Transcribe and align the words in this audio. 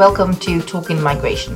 welcome 0.00 0.34
to 0.36 0.62
Talking 0.62 0.98
Migration. 1.02 1.54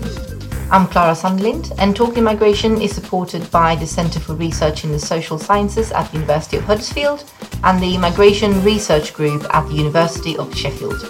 I'm 0.71 0.87
Clara 0.89 1.15
Sandelind, 1.15 1.73
and 1.79 1.97
Talking 1.97 2.23
Migration 2.25 2.79
is 2.79 2.95
supported 2.95 3.51
by 3.51 3.75
the 3.75 3.87
Centre 3.87 4.21
for 4.21 4.35
Research 4.35 4.85
in 4.85 4.93
the 4.93 4.99
Social 4.99 5.39
Sciences 5.39 5.91
at 5.93 6.11
the 6.11 6.19
University 6.19 6.59
of 6.59 6.65
Huddersfield 6.65 7.25
and 7.63 7.83
the 7.83 7.97
Migration 7.97 8.63
Research 8.63 9.15
Group 9.15 9.47
at 9.55 9.67
the 9.69 9.75
University 9.75 10.37
of 10.37 10.55
Sheffield. 10.55 11.03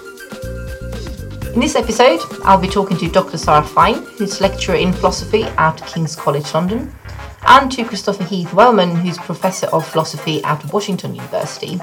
In 1.54 1.58
this 1.58 1.74
episode, 1.74 2.20
I'll 2.44 2.56
be 2.56 2.68
talking 2.68 2.98
to 2.98 3.10
Dr. 3.10 3.36
Sarah 3.36 3.64
Fine, 3.64 4.04
who's 4.16 4.40
lecturer 4.40 4.76
in 4.76 4.92
philosophy 4.92 5.42
at 5.42 5.84
King's 5.88 6.14
College 6.14 6.54
London, 6.54 6.94
and 7.48 7.68
to 7.72 7.84
Christopher 7.84 8.22
Heath 8.22 8.54
Wellman, 8.54 8.94
who's 8.94 9.18
professor 9.18 9.66
of 9.72 9.84
philosophy 9.84 10.40
at 10.44 10.72
Washington 10.72 11.16
University 11.16 11.80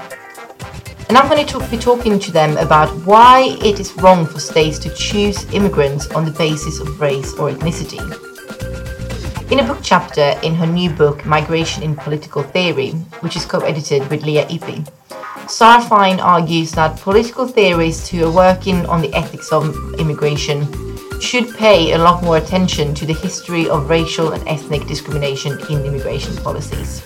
and 1.12 1.18
I'm 1.18 1.28
going 1.28 1.46
to 1.46 1.68
be 1.68 1.76
talking 1.76 2.18
to 2.18 2.32
them 2.32 2.56
about 2.56 2.88
why 3.04 3.58
it 3.60 3.78
is 3.78 3.94
wrong 3.98 4.24
for 4.24 4.40
states 4.40 4.78
to 4.78 4.94
choose 4.94 5.44
immigrants 5.52 6.06
on 6.12 6.24
the 6.24 6.30
basis 6.30 6.80
of 6.80 6.98
race 6.98 7.34
or 7.34 7.50
ethnicity. 7.50 8.00
In 9.52 9.60
a 9.60 9.62
book 9.62 9.80
chapter 9.82 10.34
in 10.42 10.54
her 10.54 10.66
new 10.66 10.88
book, 10.88 11.26
Migration 11.26 11.82
in 11.82 11.94
Political 11.94 12.44
Theory, 12.44 12.92
which 13.20 13.36
is 13.36 13.44
co 13.44 13.58
edited 13.58 14.08
with 14.08 14.22
Lea 14.22 14.46
Ypi, 14.48 14.86
Sarah 15.48 15.82
Fine 15.82 16.18
argues 16.18 16.72
that 16.72 16.98
political 17.00 17.46
theorists 17.46 18.08
who 18.08 18.24
are 18.24 18.32
working 18.32 18.86
on 18.86 19.02
the 19.02 19.12
ethics 19.12 19.52
of 19.52 19.76
immigration 20.00 20.66
should 21.20 21.54
pay 21.58 21.92
a 21.92 21.98
lot 21.98 22.24
more 22.24 22.38
attention 22.38 22.94
to 22.94 23.04
the 23.04 23.12
history 23.12 23.68
of 23.68 23.90
racial 23.90 24.32
and 24.32 24.48
ethnic 24.48 24.86
discrimination 24.86 25.60
in 25.68 25.84
immigration 25.84 26.34
policies. 26.38 27.02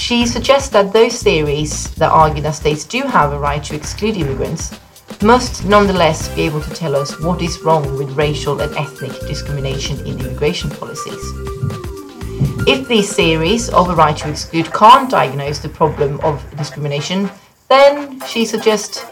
She 0.00 0.26
suggests 0.26 0.70
that 0.70 0.94
those 0.94 1.22
theories 1.22 1.90
that 1.96 2.10
argue 2.10 2.42
that 2.42 2.54
states 2.54 2.84
do 2.84 3.02
have 3.02 3.34
a 3.34 3.38
right 3.38 3.62
to 3.64 3.76
exclude 3.76 4.16
immigrants 4.16 4.80
must 5.22 5.66
nonetheless 5.66 6.34
be 6.34 6.42
able 6.42 6.62
to 6.62 6.70
tell 6.70 6.96
us 6.96 7.20
what 7.20 7.42
is 7.42 7.60
wrong 7.60 7.82
with 7.98 8.16
racial 8.16 8.58
and 8.62 8.74
ethnic 8.76 9.12
discrimination 9.28 10.00
in 10.06 10.18
immigration 10.18 10.70
policies. 10.70 11.22
If 12.66 12.88
these 12.88 13.12
theories 13.12 13.68
of 13.68 13.90
a 13.90 13.94
right 13.94 14.16
to 14.16 14.30
exclude 14.30 14.72
can't 14.72 15.10
diagnose 15.10 15.58
the 15.58 15.68
problem 15.68 16.18
of 16.20 16.42
discrimination, 16.56 17.30
then 17.68 18.20
she 18.22 18.46
suggests 18.46 19.04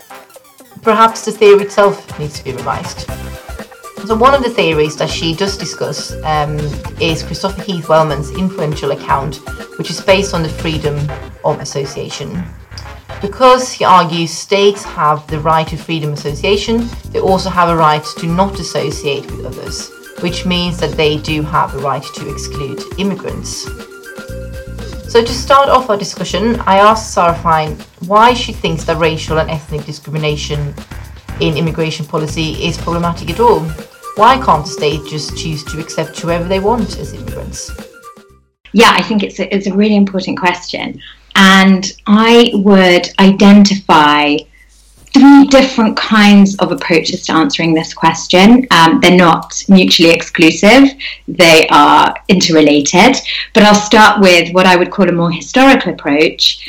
perhaps 0.80 1.26
the 1.26 1.32
theory 1.32 1.64
itself 1.64 2.18
needs 2.18 2.38
to 2.38 2.44
be 2.44 2.52
revised. 2.52 3.06
So 4.06 4.16
one 4.16 4.34
of 4.34 4.42
the 4.42 4.50
theories 4.50 4.96
that 4.96 5.10
she 5.10 5.34
does 5.34 5.56
discuss 5.56 6.12
um, 6.24 6.56
is 7.00 7.22
Christopher 7.22 7.62
Heath 7.62 7.88
Wellman's 7.88 8.30
influential 8.30 8.92
account, 8.92 9.36
which 9.78 9.90
is 9.90 10.00
based 10.00 10.34
on 10.34 10.42
the 10.42 10.48
freedom 10.48 10.96
of 11.44 11.60
association. 11.60 12.42
Because 13.20 13.72
he 13.72 13.84
argues 13.84 14.30
states 14.30 14.84
have 14.84 15.26
the 15.26 15.40
right 15.40 15.66
to 15.68 15.76
freedom 15.76 16.12
of 16.12 16.18
association, 16.18 16.88
they 17.10 17.20
also 17.20 17.50
have 17.50 17.68
a 17.68 17.76
right 17.76 18.04
to 18.18 18.26
not 18.26 18.58
associate 18.58 19.30
with 19.30 19.44
others, 19.44 19.90
which 20.20 20.46
means 20.46 20.78
that 20.78 20.92
they 20.92 21.18
do 21.18 21.42
have 21.42 21.74
a 21.74 21.78
right 21.78 22.04
to 22.14 22.30
exclude 22.30 22.80
immigrants. 22.98 23.64
So 25.10 25.24
to 25.24 25.32
start 25.32 25.68
off 25.68 25.90
our 25.90 25.96
discussion, 25.96 26.60
I 26.60 26.78
asked 26.78 27.14
Sarah 27.14 27.34
Fine 27.34 27.76
why 28.06 28.34
she 28.34 28.52
thinks 28.52 28.84
that 28.84 28.98
racial 28.98 29.38
and 29.38 29.50
ethnic 29.50 29.84
discrimination 29.84 30.74
in 31.40 31.56
immigration 31.56 32.04
policy 32.06 32.52
is 32.64 32.76
problematic 32.78 33.30
at 33.30 33.40
all. 33.40 33.60
Why 34.16 34.36
can't 34.44 34.64
the 34.64 34.70
state 34.70 35.00
just 35.06 35.36
choose 35.36 35.62
to 35.64 35.80
accept 35.80 36.18
whoever 36.18 36.44
they 36.44 36.58
want 36.58 36.98
as 36.98 37.12
immigrants? 37.12 37.70
Yeah, 38.72 38.90
I 38.92 39.02
think 39.02 39.22
it's 39.22 39.38
a, 39.38 39.54
it's 39.54 39.66
a 39.66 39.74
really 39.74 39.96
important 39.96 40.38
question. 40.38 41.00
And 41.36 41.92
I 42.06 42.50
would 42.54 43.08
identify 43.20 44.38
three 45.14 45.46
different 45.46 45.96
kinds 45.96 46.56
of 46.56 46.72
approaches 46.72 47.24
to 47.26 47.32
answering 47.32 47.74
this 47.74 47.94
question. 47.94 48.66
Um, 48.70 49.00
they're 49.00 49.16
not 49.16 49.64
mutually 49.68 50.10
exclusive, 50.10 50.90
they 51.26 51.66
are 51.68 52.14
interrelated. 52.28 53.16
But 53.54 53.62
I'll 53.62 53.74
start 53.74 54.20
with 54.20 54.52
what 54.52 54.66
I 54.66 54.76
would 54.76 54.90
call 54.90 55.08
a 55.08 55.12
more 55.12 55.30
historical 55.30 55.92
approach, 55.94 56.68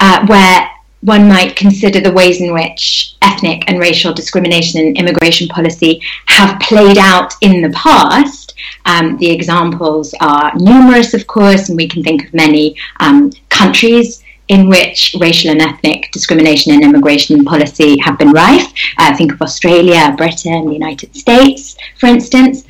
uh, 0.00 0.26
where 0.26 0.70
one 1.02 1.28
might 1.28 1.56
consider 1.56 2.00
the 2.00 2.12
ways 2.12 2.40
in 2.40 2.52
which 2.52 3.16
ethnic 3.22 3.64
and 3.68 3.78
racial 3.78 4.12
discrimination 4.12 4.80
in 4.80 4.96
immigration 4.96 5.48
policy 5.48 6.02
have 6.26 6.60
played 6.60 6.98
out 6.98 7.32
in 7.40 7.62
the 7.62 7.70
past. 7.70 8.54
Um, 8.84 9.16
the 9.18 9.30
examples 9.30 10.14
are 10.20 10.52
numerous, 10.56 11.14
of 11.14 11.26
course, 11.26 11.68
and 11.68 11.76
we 11.76 11.88
can 11.88 12.02
think 12.02 12.26
of 12.26 12.34
many 12.34 12.76
um, 12.98 13.30
countries 13.48 14.19
in 14.50 14.68
which 14.68 15.14
racial 15.20 15.52
and 15.52 15.62
ethnic 15.62 16.10
discrimination 16.10 16.74
in 16.74 16.82
immigration 16.82 17.44
policy 17.44 17.96
have 17.98 18.18
been 18.18 18.32
rife. 18.32 18.66
Uh, 18.98 19.16
think 19.16 19.32
of 19.32 19.40
Australia, 19.40 20.12
Britain, 20.16 20.66
the 20.66 20.72
United 20.72 21.14
States, 21.14 21.76
for 22.00 22.06
instance. 22.06 22.64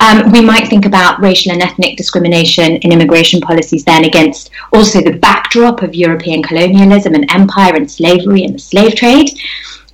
Um, 0.00 0.30
we 0.30 0.42
might 0.42 0.68
think 0.68 0.84
about 0.84 1.20
racial 1.20 1.52
and 1.52 1.62
ethnic 1.62 1.96
discrimination 1.96 2.76
in 2.76 2.92
immigration 2.92 3.40
policies 3.40 3.82
then 3.82 4.04
against 4.04 4.50
also 4.74 5.00
the 5.00 5.18
backdrop 5.18 5.82
of 5.82 5.94
European 5.94 6.42
colonialism 6.42 7.14
and 7.14 7.30
empire 7.32 7.76
and 7.76 7.90
slavery 7.90 8.44
and 8.44 8.54
the 8.54 8.58
slave 8.58 8.94
trade. 8.94 9.30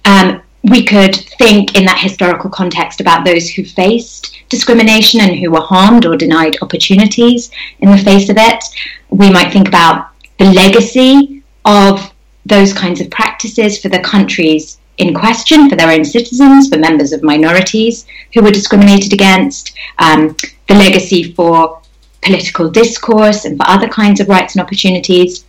Um, 0.04 0.42
we 0.64 0.84
could 0.84 1.14
think 1.38 1.78
in 1.78 1.84
that 1.84 2.00
historical 2.00 2.50
context 2.50 3.00
about 3.00 3.24
those 3.24 3.48
who 3.48 3.64
faced 3.64 4.36
discrimination 4.48 5.20
and 5.20 5.38
who 5.38 5.52
were 5.52 5.60
harmed 5.60 6.04
or 6.04 6.16
denied 6.16 6.56
opportunities 6.62 7.52
in 7.78 7.92
the 7.92 7.98
face 7.98 8.28
of 8.28 8.36
it. 8.38 8.64
We 9.10 9.30
might 9.30 9.52
think 9.52 9.68
about 9.68 10.08
the 10.38 10.52
legacy 10.52 11.42
of 11.64 12.12
those 12.46 12.72
kinds 12.72 13.00
of 13.00 13.10
practices 13.10 13.80
for 13.80 13.88
the 13.88 13.98
countries 14.00 14.78
in 14.98 15.14
question, 15.14 15.68
for 15.68 15.76
their 15.76 15.90
own 15.90 16.04
citizens, 16.04 16.68
for 16.68 16.78
members 16.78 17.12
of 17.12 17.22
minorities 17.22 18.06
who 18.34 18.42
were 18.42 18.50
discriminated 18.50 19.12
against, 19.12 19.72
um, 19.98 20.36
the 20.66 20.74
legacy 20.74 21.32
for 21.32 21.80
political 22.22 22.68
discourse 22.68 23.44
and 23.44 23.56
for 23.56 23.68
other 23.68 23.88
kinds 23.88 24.20
of 24.20 24.28
rights 24.28 24.54
and 24.54 24.62
opportunities. 24.62 25.44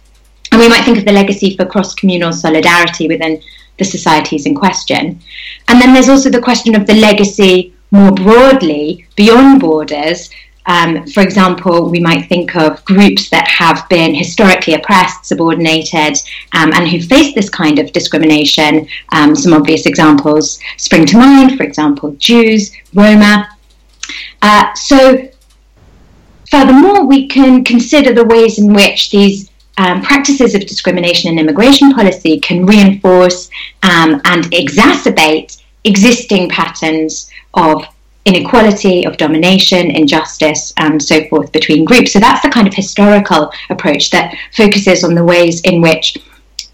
And 0.51 0.61
we 0.61 0.69
might 0.69 0.83
think 0.83 0.97
of 0.97 1.06
the 1.06 1.11
legacy 1.11 1.56
for 1.56 1.66
cross 1.66 1.95
communal 1.95 2.31
solidarity 2.31 3.07
within 3.07 3.41
the 3.77 3.85
societies 3.85 4.45
in 4.45 4.56
question. 4.56 5.19
And 5.67 5.81
then 5.81 5.94
there's 5.94 6.09
also 6.09 6.29
the 6.29 6.41
question 6.41 6.75
of 6.75 6.85
the 6.85 6.95
legacy 6.95 7.73
more 7.91 8.11
broadly 8.11 9.07
beyond 9.16 9.61
borders 9.61 10.29
um, 10.69 11.07
for 11.07 11.22
example, 11.22 11.90
we 11.90 12.00
might 12.00 12.30
think 12.30 12.56
of 12.56 12.85
groups 12.85 13.30
that 13.31 13.47
have 13.47 13.90
been 13.90 14.13
historically 14.13 14.75
oppressed, 14.75 15.25
subordinated, 15.25 16.16
um, 16.53 16.72
and 16.74 16.88
who 16.88 17.02
face 17.02 17.34
this 17.34 17.50
kind 17.50 17.80
of 17.80 17.91
discrimination. 17.91 18.88
Um, 19.12 19.35
some 19.35 19.53
obvious 19.53 19.88
examples 19.88 20.59
spring 20.78 21.07
to 21.07 21.18
mind, 21.18 21.57
for 21.57 21.63
example, 21.63 22.12
Jews, 22.19 22.72
Roma. 22.94 23.50
Uh, 24.44 24.72
so, 24.75 25.28
furthermore, 26.52 27.03
we 27.03 27.28
can 27.28 27.63
consider 27.63 28.13
the 28.13 28.25
ways 28.25 28.59
in 28.59 28.72
which 28.72 29.09
these 29.09 29.50
um, 29.80 30.03
practices 30.03 30.53
of 30.53 30.68
discrimination 30.68 31.31
in 31.31 31.40
immigration 31.40 31.94
policy 31.94 32.40
can 32.41 32.68
reinforce 32.68 33.50
um, 33.81 34.22
and 34.25 34.44
exacerbate 34.51 35.63
existing 35.84 36.47
patterns 36.50 37.31
of 37.56 37.86
inequality, 38.25 39.06
of 39.06 39.18
domination, 39.18 39.91
injustice, 39.91 40.74
and 40.78 41.02
so 41.02 41.25
forth 41.30 41.52
between 41.52 41.85
groups. 41.85 42.13
So 42.13 42.19
that's 42.19 42.41
the 42.41 42.50
kind 42.50 42.68
of 42.68 42.74
historical 42.74 43.52
approach 43.69 44.09
that 44.12 44.35
focuses 44.53 45.03
on 45.03 45.16
the 45.16 45.24
ways 45.24 45.62
in 45.62 45.81
which 45.81 46.18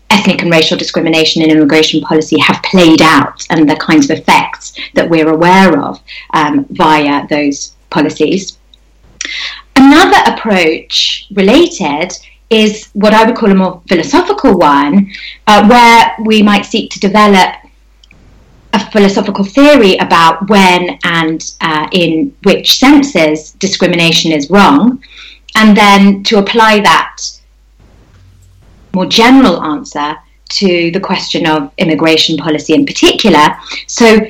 ethnic 0.10 0.42
and 0.42 0.52
racial 0.52 0.78
discrimination 0.78 1.42
in 1.42 1.52
immigration 1.52 2.02
policy 2.02 2.38
have 2.40 2.62
played 2.64 3.02
out 3.02 3.46
and 3.50 3.70
the 3.70 3.76
kinds 3.78 4.10
of 4.10 4.18
effects 4.18 4.74
that 4.94 5.10
we're 5.10 5.30
aware 5.30 5.80
of 5.80 6.02
um, 6.34 6.66
via 6.70 7.28
those 7.28 7.76
policies. 7.90 8.58
Another 9.76 10.32
approach 10.32 11.28
related 11.34 12.12
is 12.50 12.90
what 12.94 13.14
I 13.14 13.26
would 13.26 13.36
call 13.36 13.52
a 13.52 13.56
more 13.56 13.82
philosophical 13.88 14.58
one, 14.58 15.12
uh, 15.48 15.68
where 15.68 16.16
we 16.26 16.42
might 16.44 16.66
seek 16.66 16.92
to 16.92 17.00
develop 17.00 17.56
a 18.76 18.92
philosophical 18.92 19.46
theory 19.46 19.96
about 19.98 20.50
when 20.50 21.00
and 21.06 21.54
uh, 21.62 21.88
in 21.94 22.36
which 22.44 22.78
senses 22.78 23.52
discrimination 23.54 24.32
is 24.34 24.50
wrong, 24.50 25.02
and 25.56 25.78
then 25.78 26.24
to 26.24 26.38
apply 26.38 26.82
that 26.82 27.18
more 28.94 29.06
general 29.06 29.64
answer 29.64 30.18
to 30.50 30.92
the 30.92 31.00
question 31.00 31.48
of 31.48 31.72
immigration 31.78 32.38
policy 32.38 32.74
in 32.74 32.86
particular. 32.86 33.46
So, 33.88 34.28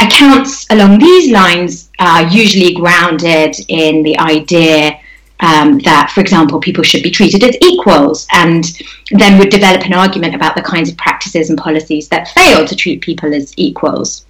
accounts 0.00 0.66
along 0.70 0.98
these 0.98 1.32
lines 1.32 1.90
are 1.98 2.24
usually 2.28 2.74
grounded 2.74 3.56
in 3.68 4.02
the 4.02 4.18
idea 4.18 5.00
um, 5.40 5.78
that, 5.80 6.10
for 6.14 6.20
example, 6.20 6.60
people 6.60 6.82
should 6.82 7.02
be 7.02 7.10
treated 7.10 7.44
as 7.44 7.56
equals, 7.60 8.26
and 8.32 8.64
then 9.12 9.38
would 9.38 9.50
develop 9.50 9.84
an 9.84 9.92
argument 9.92 10.34
about 10.34 10.56
the 10.56 10.62
kinds 10.62 10.90
of 10.90 10.96
practices 10.96 11.50
and 11.50 11.58
policies 11.58 12.08
that 12.08 12.28
fail 12.28 12.66
to 12.66 12.76
treat 12.76 13.00
people 13.00 13.32
as 13.34 13.54
equals. 13.56 14.26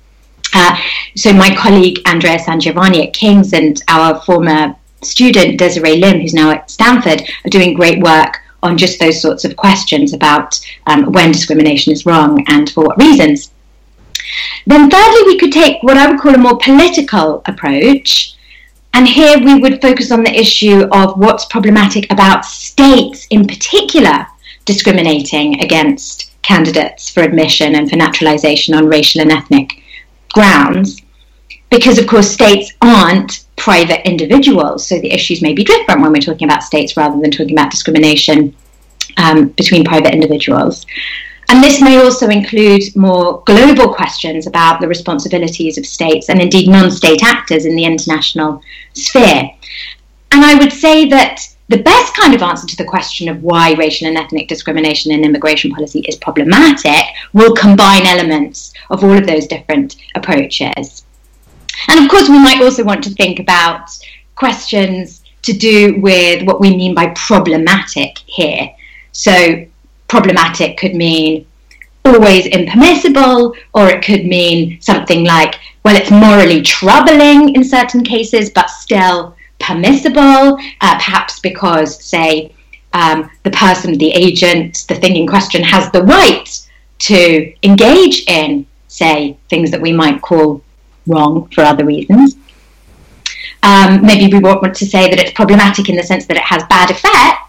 Uh, 0.54 0.76
so, 1.16 1.32
my 1.32 1.54
colleague 1.54 2.00
Andrea 2.06 2.38
Sangiovanni 2.38 3.06
at 3.06 3.12
King's 3.12 3.52
and 3.52 3.82
our 3.88 4.20
former 4.22 4.74
student 5.02 5.58
Desiree 5.58 5.98
Lim, 5.98 6.20
who's 6.20 6.34
now 6.34 6.50
at 6.50 6.70
Stanford, 6.70 7.22
are 7.44 7.50
doing 7.50 7.74
great 7.74 8.02
work 8.02 8.40
on 8.62 8.76
just 8.76 8.98
those 8.98 9.22
sorts 9.22 9.44
of 9.44 9.56
questions 9.56 10.12
about 10.12 10.58
um, 10.86 11.12
when 11.12 11.30
discrimination 11.30 11.92
is 11.92 12.06
wrong 12.06 12.44
and 12.48 12.70
for 12.70 12.84
what 12.84 12.98
reasons. 12.98 13.52
Then, 14.66 14.90
thirdly, 14.90 15.22
we 15.26 15.38
could 15.38 15.52
take 15.52 15.82
what 15.82 15.96
I 15.96 16.10
would 16.10 16.20
call 16.20 16.34
a 16.34 16.38
more 16.38 16.58
political 16.58 17.42
approach. 17.46 18.34
And 18.94 19.06
here 19.06 19.38
we 19.38 19.60
would 19.60 19.80
focus 19.80 20.10
on 20.10 20.24
the 20.24 20.34
issue 20.34 20.88
of 20.92 21.18
what's 21.18 21.44
problematic 21.46 22.10
about 22.10 22.44
states 22.44 23.26
in 23.30 23.46
particular 23.46 24.26
discriminating 24.64 25.60
against 25.62 26.30
candidates 26.42 27.08
for 27.08 27.22
admission 27.22 27.74
and 27.74 27.88
for 27.88 27.96
naturalization 27.96 28.74
on 28.74 28.86
racial 28.86 29.20
and 29.20 29.32
ethnic 29.32 29.82
grounds. 30.32 31.02
Because, 31.70 31.98
of 31.98 32.06
course, 32.06 32.30
states 32.30 32.72
aren't 32.80 33.44
private 33.56 34.06
individuals, 34.08 34.86
so 34.86 34.98
the 34.98 35.12
issues 35.12 35.42
may 35.42 35.52
be 35.52 35.64
different 35.64 36.00
when 36.00 36.12
we're 36.12 36.20
talking 36.20 36.48
about 36.48 36.62
states 36.62 36.96
rather 36.96 37.20
than 37.20 37.30
talking 37.30 37.52
about 37.52 37.70
discrimination 37.70 38.54
um, 39.18 39.48
between 39.48 39.84
private 39.84 40.14
individuals. 40.14 40.86
And 41.50 41.64
this 41.64 41.80
may 41.80 41.96
also 41.98 42.28
include 42.28 42.82
more 42.94 43.42
global 43.46 43.94
questions 43.94 44.46
about 44.46 44.80
the 44.80 44.88
responsibilities 44.88 45.78
of 45.78 45.86
states 45.86 46.28
and 46.28 46.40
indeed 46.40 46.68
non 46.68 46.90
state 46.90 47.22
actors 47.22 47.64
in 47.64 47.74
the 47.74 47.84
international 47.84 48.62
sphere. 48.92 49.50
And 50.30 50.44
I 50.44 50.56
would 50.56 50.72
say 50.72 51.08
that 51.08 51.40
the 51.68 51.82
best 51.82 52.14
kind 52.14 52.34
of 52.34 52.42
answer 52.42 52.66
to 52.66 52.76
the 52.76 52.84
question 52.84 53.28
of 53.28 53.42
why 53.42 53.72
racial 53.74 54.08
and 54.08 54.16
ethnic 54.16 54.48
discrimination 54.48 55.12
in 55.12 55.24
immigration 55.24 55.70
policy 55.70 56.00
is 56.00 56.16
problematic 56.16 57.04
will 57.32 57.54
combine 57.54 58.06
elements 58.06 58.72
of 58.90 59.04
all 59.04 59.16
of 59.16 59.26
those 59.26 59.46
different 59.46 59.96
approaches. 60.14 61.04
And 61.88 62.00
of 62.00 62.10
course, 62.10 62.28
we 62.28 62.38
might 62.38 62.62
also 62.62 62.84
want 62.84 63.04
to 63.04 63.10
think 63.10 63.38
about 63.38 63.88
questions 64.34 65.22
to 65.42 65.52
do 65.52 66.00
with 66.00 66.42
what 66.44 66.60
we 66.60 66.76
mean 66.76 66.94
by 66.94 67.08
problematic 67.14 68.18
here. 68.26 68.70
So, 69.12 69.66
problematic 70.08 70.76
could 70.76 70.94
mean 70.94 71.46
always 72.04 72.46
impermissible, 72.46 73.54
or 73.74 73.88
it 73.88 74.04
could 74.04 74.24
mean 74.24 74.80
something 74.80 75.24
like, 75.24 75.56
well, 75.84 75.96
it's 75.96 76.10
morally 76.10 76.62
troubling 76.62 77.54
in 77.54 77.62
certain 77.62 78.02
cases, 78.02 78.50
but 78.50 78.70
still 78.70 79.36
permissible, 79.58 80.58
uh, 80.80 80.94
perhaps 80.94 81.40
because, 81.40 82.02
say, 82.02 82.52
um, 82.94 83.30
the 83.42 83.50
person, 83.50 83.98
the 83.98 84.10
agent, 84.10 84.84
the 84.88 84.94
thing 84.94 85.16
in 85.16 85.26
question 85.26 85.62
has 85.62 85.90
the 85.92 86.02
right 86.02 86.48
to 86.98 87.52
engage 87.62 88.24
in, 88.28 88.66
say, 88.88 89.36
things 89.50 89.70
that 89.70 89.80
we 89.80 89.92
might 89.92 90.22
call 90.22 90.62
wrong 91.06 91.48
for 91.54 91.62
other 91.62 91.84
reasons. 91.84 92.36
Um, 93.62 94.04
maybe 94.04 94.32
we 94.32 94.40
want 94.40 94.74
to 94.74 94.86
say 94.86 95.08
that 95.10 95.18
it's 95.18 95.32
problematic 95.32 95.88
in 95.88 95.96
the 95.96 96.02
sense 96.02 96.26
that 96.26 96.36
it 96.36 96.42
has 96.44 96.62
bad 96.64 96.90
effects, 96.90 97.47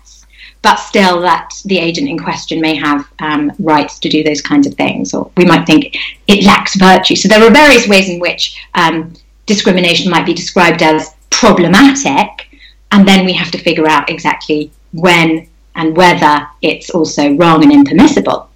but 0.62 0.76
still 0.76 1.22
that 1.22 1.50
the 1.66 1.78
agent 1.78 2.10
in 2.10 2.20
question 2.20 2.60
may 2.60 2.76
have 2.76 3.08
um, 3.20 3.52
rights 3.60 3.98
to 4.00 4.10
do 4.10 4.24
those 4.24 4.42
kinds 4.42 4.68
of 4.68 4.74
things, 4.74 5.14
or 5.14 5.32
we 5.38 5.46
might 5.46 5.66
think 5.66 5.96
it 6.28 6.44
lacks 6.44 6.76
virtue. 6.76 7.16
So 7.16 7.28
there 7.28 7.44
are 7.44 7.52
various 7.52 7.88
ways 7.88 8.10
in 8.10 8.20
which 8.20 8.62
um, 8.76 9.14
discrimination 9.46 10.12
might 10.12 10.26
be 10.26 10.34
described 10.34 10.82
as 10.82 11.16
problematic, 11.30 12.50
and 12.92 13.08
then 13.08 13.26
we 13.26 13.34
have 13.34 13.52
to 13.52 13.58
figure 13.58 13.88
out 13.88 14.10
exactly 14.10 14.72
when 14.92 15.48
and 15.76 15.96
whether 15.96 16.48
it's 16.62 16.90
also 16.90 17.36
wrong 17.36 17.64
and 17.64 17.72
impermissible. 17.72 18.50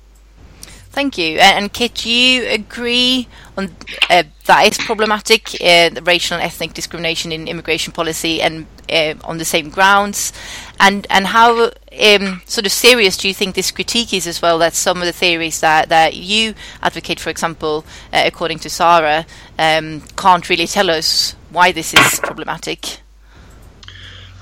Thank 0.94 1.18
you. 1.18 1.40
And 1.40 1.74
Kit, 1.74 2.06
you 2.06 2.46
agree 2.46 3.28
on 3.58 3.76
uh, 4.12 4.24
that 4.46 4.68
it's 4.68 4.78
problematic, 4.78 5.56
uh, 5.60 5.90
racial 6.04 6.38
and 6.38 6.44
ethnic 6.44 6.76
discrimination 6.76 7.32
in 7.32 7.48
immigration 7.48 7.94
policy, 7.94 8.42
and 8.42 8.68
uh, 8.92 9.16
on 9.24 9.40
the 9.40 9.46
same 9.46 9.70
grounds? 9.70 10.34
And 10.85 11.07
and 11.09 11.27
how 11.27 11.71
um, 12.12 12.41
sort 12.45 12.65
of 12.65 12.74
serious 12.74 13.15
do 13.15 13.30
you 13.30 13.33
think 13.33 13.56
this 13.56 13.71
critique 13.71 14.13
is 14.13 14.27
as 14.27 14.41
well? 14.41 14.57
That 14.59 14.74
some 14.74 14.97
of 14.97 15.06
the 15.06 15.13
theories 15.13 15.62
that, 15.62 15.88
that 15.88 16.13
you 16.15 16.56
advocate, 16.81 17.21
for 17.21 17.30
example, 17.30 17.85
uh, 18.12 18.24
according 18.25 18.59
to 18.59 18.69
Sarah, 18.69 19.25
um, 19.57 20.01
can't 20.18 20.50
really 20.50 20.68
tell 20.68 20.89
us 20.89 21.38
why 21.51 21.71
this 21.71 21.94
is 21.94 22.19
problematic. 22.19 23.00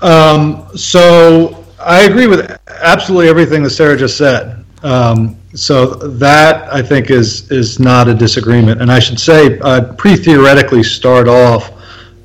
Um, 0.00 0.66
so 0.76 1.64
I 1.78 2.02
agree 2.10 2.26
with 2.26 2.40
absolutely 2.66 3.28
everything 3.28 3.62
that 3.62 3.70
Sarah 3.70 3.96
just 3.96 4.16
said. 4.18 4.64
Um, 4.82 5.36
so 5.54 5.94
that 5.94 6.72
I 6.72 6.82
think 6.82 7.10
is 7.10 7.48
is 7.52 7.78
not 7.78 8.08
a 8.08 8.14
disagreement, 8.14 8.82
and 8.82 8.90
I 8.90 8.98
should 8.98 9.20
say, 9.20 9.60
uh, 9.60 9.92
pre-theoretically 9.94 10.82
start 10.82 11.28
off 11.28 11.70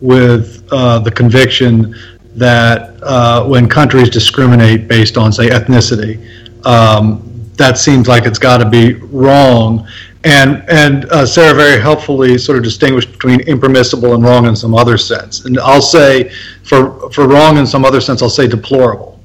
with 0.01 0.67
uh, 0.71 0.97
the 0.99 1.11
conviction 1.11 1.95
that 2.37 3.01
uh, 3.03 3.45
when 3.45 3.67
countries 3.67 4.09
discriminate 4.09 4.87
based 4.87 5.17
on, 5.17 5.31
say, 5.31 5.49
ethnicity, 5.49 6.23
um, 6.65 7.23
that 7.55 7.77
seems 7.77 8.07
like 8.07 8.25
it's 8.25 8.39
got 8.39 8.59
to 8.59 8.69
be 8.69 8.93
wrong. 8.93 9.87
And 10.23 10.63
and 10.67 11.05
uh, 11.05 11.25
Sarah 11.25 11.53
very 11.53 11.81
helpfully 11.81 12.37
sort 12.37 12.57
of 12.57 12.63
distinguished 12.63 13.11
between 13.11 13.39
impermissible 13.41 14.13
and 14.13 14.23
wrong 14.23 14.45
in 14.45 14.55
some 14.55 14.75
other 14.75 14.97
sense. 14.97 15.45
And 15.45 15.59
I'll 15.59 15.81
say 15.81 16.29
for 16.63 17.09
for 17.11 17.27
wrong 17.27 17.57
in 17.57 17.65
some 17.65 17.85
other 17.85 18.01
sense, 18.01 18.21
I'll 18.21 18.29
say 18.29 18.47
deplorable, 18.47 19.19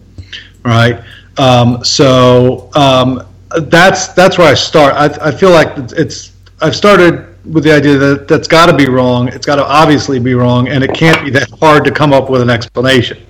right? 0.64 1.02
Um, 1.38 1.82
so 1.82 2.70
um, 2.74 3.26
that's 3.62 4.08
that's 4.08 4.38
where 4.38 4.48
I 4.48 4.54
start. 4.54 4.94
I, 4.94 5.28
I 5.28 5.30
feel 5.30 5.50
like 5.50 5.76
it's 5.92 6.32
I've 6.60 6.76
started 6.76 7.31
with 7.44 7.64
the 7.64 7.72
idea 7.72 7.96
that 7.96 8.28
that's 8.28 8.48
got 8.48 8.66
to 8.66 8.76
be 8.76 8.88
wrong. 8.88 9.28
It's 9.28 9.46
got 9.46 9.56
to 9.56 9.66
obviously 9.66 10.18
be 10.18 10.34
wrong, 10.34 10.68
and 10.68 10.84
it 10.84 10.94
can't 10.94 11.24
be 11.24 11.30
that 11.30 11.50
hard 11.60 11.84
to 11.84 11.90
come 11.90 12.12
up 12.12 12.30
with 12.30 12.40
an 12.40 12.50
explanation. 12.50 13.24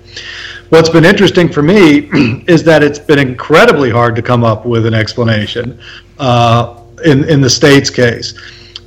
What's 0.69 0.89
been 0.89 1.05
interesting 1.05 1.49
for 1.49 1.61
me 1.61 2.09
is 2.47 2.63
that 2.63 2.83
it's 2.83 2.99
been 2.99 3.19
incredibly 3.19 3.89
hard 3.89 4.15
to 4.15 4.21
come 4.21 4.43
up 4.43 4.65
with 4.65 4.85
an 4.85 4.93
explanation 4.93 5.79
uh, 6.19 6.79
in 7.05 7.23
in 7.25 7.41
the 7.41 7.49
state's 7.49 7.89
case, 7.89 8.33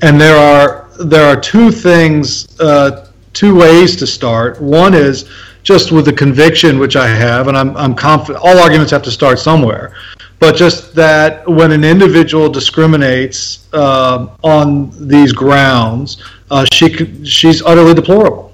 and 0.02 0.20
there 0.20 0.36
are 0.36 0.88
there 0.98 1.26
are 1.26 1.38
two 1.40 1.70
things, 1.70 2.58
uh, 2.60 3.08
two 3.32 3.54
ways 3.54 3.96
to 3.96 4.06
start. 4.06 4.60
One 4.60 4.94
is 4.94 5.28
just 5.62 5.90
with 5.90 6.04
the 6.04 6.12
conviction 6.12 6.78
which 6.78 6.96
I 6.96 7.08
have, 7.08 7.48
and 7.48 7.56
I'm 7.56 7.76
I'm 7.76 7.94
confident. 7.94 8.44
All 8.44 8.58
arguments 8.58 8.92
have 8.92 9.02
to 9.02 9.10
start 9.10 9.38
somewhere 9.38 9.94
but 10.38 10.56
just 10.56 10.94
that 10.94 11.48
when 11.48 11.72
an 11.72 11.84
individual 11.84 12.48
discriminates 12.48 13.68
uh, 13.72 14.28
on 14.42 14.90
these 15.08 15.32
grounds, 15.32 16.22
uh, 16.50 16.66
she 16.72 17.24
she's 17.24 17.62
utterly 17.62 17.94
deplorable, 17.94 18.52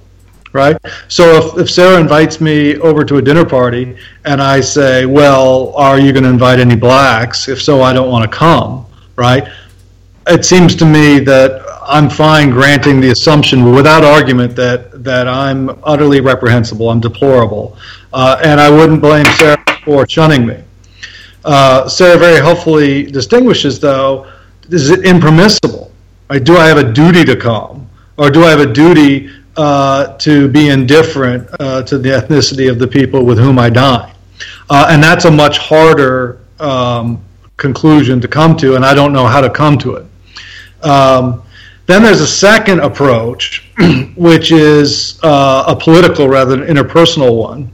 right? 0.53 0.77
So 1.09 1.25
if, 1.37 1.59
if 1.59 1.71
Sarah 1.71 2.01
invites 2.01 2.41
me 2.41 2.77
over 2.79 3.05
to 3.05 3.17
a 3.17 3.23
dinner 3.23 3.45
party 3.45 3.97
and 4.25 4.41
I 4.41 4.61
say, 4.61 5.07
well, 5.07 5.75
are 5.75 5.99
you 5.99 6.13
going 6.13 6.25
to 6.25 6.31
invite 6.31 6.61
any 6.61 6.77
blacks? 6.77 7.49
If 7.49 7.61
so, 7.61 7.83
I 7.83 7.93
don't 7.93 8.11
want 8.11 8.31
to 8.31 8.37
come, 8.37 8.87
right? 9.17 9.49
It 10.29 10.45
seems 10.45 10.77
to 10.77 10.87
me 10.87 11.19
that 11.21 11.63
I'm 11.85 12.09
fine 12.09 12.51
granting 12.51 13.01
the 13.01 13.11
assumption 13.11 13.73
without 13.75 14.05
argument 14.05 14.55
that 14.55 15.03
that 15.03 15.27
I'm 15.27 15.71
utterly 15.83 16.21
reprehensible, 16.21 16.91
I'm 16.91 17.01
deplorable, 17.01 17.77
uh, 18.13 18.41
and 18.45 18.61
I 18.61 18.71
wouldn't 18.71 19.01
blame 19.01 19.27
Sarah 19.37 19.65
for 19.85 20.09
shunning 20.09 20.47
me. 20.47 20.63
Uh, 21.45 21.89
Sarah 21.89 22.19
very 22.19 22.37
helpfully 22.37 23.05
distinguishes, 23.05 23.81
though, 23.81 24.31
is 24.69 24.91
it 24.91 25.05
impermissible? 25.05 25.91
Right? 26.31 26.43
Do 26.43 26.57
I 26.57 26.67
have 26.67 26.79
a 26.79 26.93
duty 26.93 27.25
to 27.25 27.37
come? 27.37 27.89
Or 28.17 28.31
do 28.31 28.45
I 28.45 28.51
have 28.51 28.61
a 28.61 28.73
duty 28.73 29.31
uh, 29.57 30.17
to 30.19 30.49
be 30.49 30.69
indifferent 30.69 31.49
uh, 31.61 31.83
to 31.83 31.99
the 31.99 32.11
ethnicity 32.11 32.71
of 32.71 32.79
the 32.79 32.87
people 32.87 33.25
with 33.25 33.39
whom 33.39 33.59
I 33.59 33.71
dine? 33.71 34.15
Uh, 34.71 34.89
and 34.91 35.03
that's 35.03 35.25
a 35.25 35.31
much 35.31 35.59
harder 35.59 36.41
um, 36.61 37.23
conclusion 37.57 38.21
to 38.21 38.29
come 38.29 38.57
to, 38.57 38.77
and 38.77 38.85
I 38.85 38.95
don't 38.95 39.13
know 39.13 39.27
how 39.27 39.41
to 39.41 39.51
come 39.51 39.79
to 39.79 39.97
it. 39.97 40.07
Um, 40.85 41.43
then 41.87 42.03
there's 42.03 42.21
a 42.21 42.27
second 42.27 42.81
approach, 42.81 43.71
which 44.17 44.53
is 44.53 45.19
uh, 45.23 45.65
a 45.67 45.77
political 45.77 46.29
rather 46.29 46.57
than 46.57 46.67
interpersonal 46.67 47.37
one, 47.37 47.71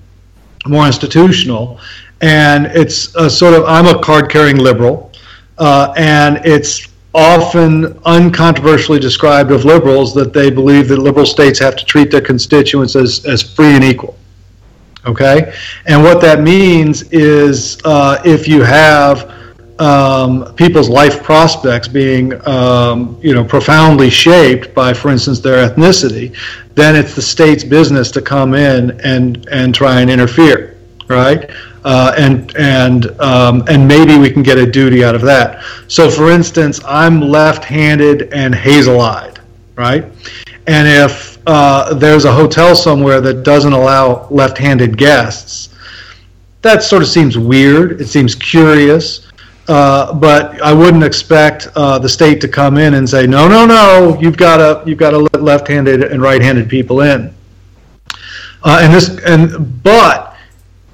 more 0.67 0.87
institutional, 0.87 1.79
and 2.21 2.67
it's 2.67 3.15
a 3.17 3.29
sort 3.31 3.55
of 3.55 3.65
I'm 3.65 3.87
a 3.87 4.01
card 4.01 4.31
carrying 4.31 4.59
liberal, 4.59 5.13
uh, 5.59 5.93
and 5.97 6.41
it's 6.45 6.89
often 7.15 7.95
uncontroversially 8.05 9.01
described 9.01 9.51
of 9.51 9.65
liberals 9.65 10.15
that 10.15 10.33
they 10.33 10.51
believe 10.51 10.89
that 10.89 10.99
liberal 10.99 11.27
states 11.27 11.59
have 11.59 11.75
to 11.77 11.85
treat 11.85 12.11
their 12.11 12.21
constituents 12.21 12.95
as, 12.95 13.25
as 13.27 13.43
free 13.43 13.75
and 13.75 13.85
equal. 13.85 14.17
Okay? 15.07 15.55
And 15.87 16.03
what 16.03 16.21
that 16.21 16.41
means 16.41 17.03
is 17.11 17.79
uh, 17.85 18.21
if 18.25 18.47
you 18.47 18.63
have 18.63 19.35
um, 19.81 20.55
people's 20.55 20.89
life 20.89 21.23
prospects 21.23 21.89
being, 21.89 22.35
um, 22.47 23.19
you 23.23 23.33
know, 23.33 23.45
profoundly 23.45 24.11
shaped 24.11 24.75
by, 24.75 24.93
for 24.93 25.11
instance, 25.11 25.41
their 25.41 25.69
ethnicity, 25.69 26.37
then 26.75 26.95
it's 26.95 27.15
the 27.15 27.23
state's 27.23 27.65
business 27.65 28.11
to 28.13 28.23
come 28.23 28.55
in 28.55 29.01
and, 29.01 29.49
and 29.51 29.75
try 29.75 30.01
and 30.01 30.11
interfere, 30.11 30.77
right? 31.09 31.51
uh, 31.85 32.15
and 32.19 32.55
and 32.57 33.19
um, 33.21 33.65
and 33.69 33.87
maybe 33.89 34.19
we 34.19 34.31
can 34.31 34.43
get 34.43 34.59
a 34.59 34.67
duty 34.67 35.05
out 35.05 35.15
of 35.15 35.23
that. 35.23 35.65
So, 35.89 36.11
for 36.11 36.31
instance, 36.31 36.81
I'm 36.85 37.21
left-handed 37.21 38.33
and 38.33 38.55
hazel-eyed, 38.55 39.41
right? 39.77 40.05
And 40.67 40.87
if 40.87 41.39
uh, 41.47 41.95
there's 41.95 42.27
a 42.27 42.33
hotel 42.33 42.77
somewhere 42.77 43.23
that 43.23 43.43
doesn't 43.43 43.73
allow 43.73 44.29
left-handed 44.29 44.99
guests, 44.99 45.71
that 46.61 46.83
sort 46.83 47.01
of 47.03 47.09
seems 47.09 47.39
weird. 47.39 48.01
It 48.01 48.09
seems 48.09 48.35
curious. 48.35 49.27
uh, 49.69 50.15
but 50.15 50.61
I 50.63 50.73
wouldn't 50.73 51.05
expect 51.05 51.69
uh, 51.77 51.99
the 51.99 52.09
state 52.09 52.41
to 52.41 52.49
come 52.49 52.79
in 52.79 52.95
and 52.95 53.09
say, 53.09 53.27
no, 53.27 53.47
no, 53.49 53.67
no, 53.67 54.19
you've 54.21 54.37
got 54.37 54.57
to 54.57 54.89
you've 54.89 54.99
got 54.99 55.11
to 55.11 55.19
let 55.19 55.43
left-handed 55.43 56.03
and 56.05 56.23
right-handed 56.23 56.69
people 56.69 57.03
in. 57.03 57.35
Uh, 58.63 58.81
and 58.83 58.93
this 58.93 59.19
and 59.25 59.83
but 59.83 60.28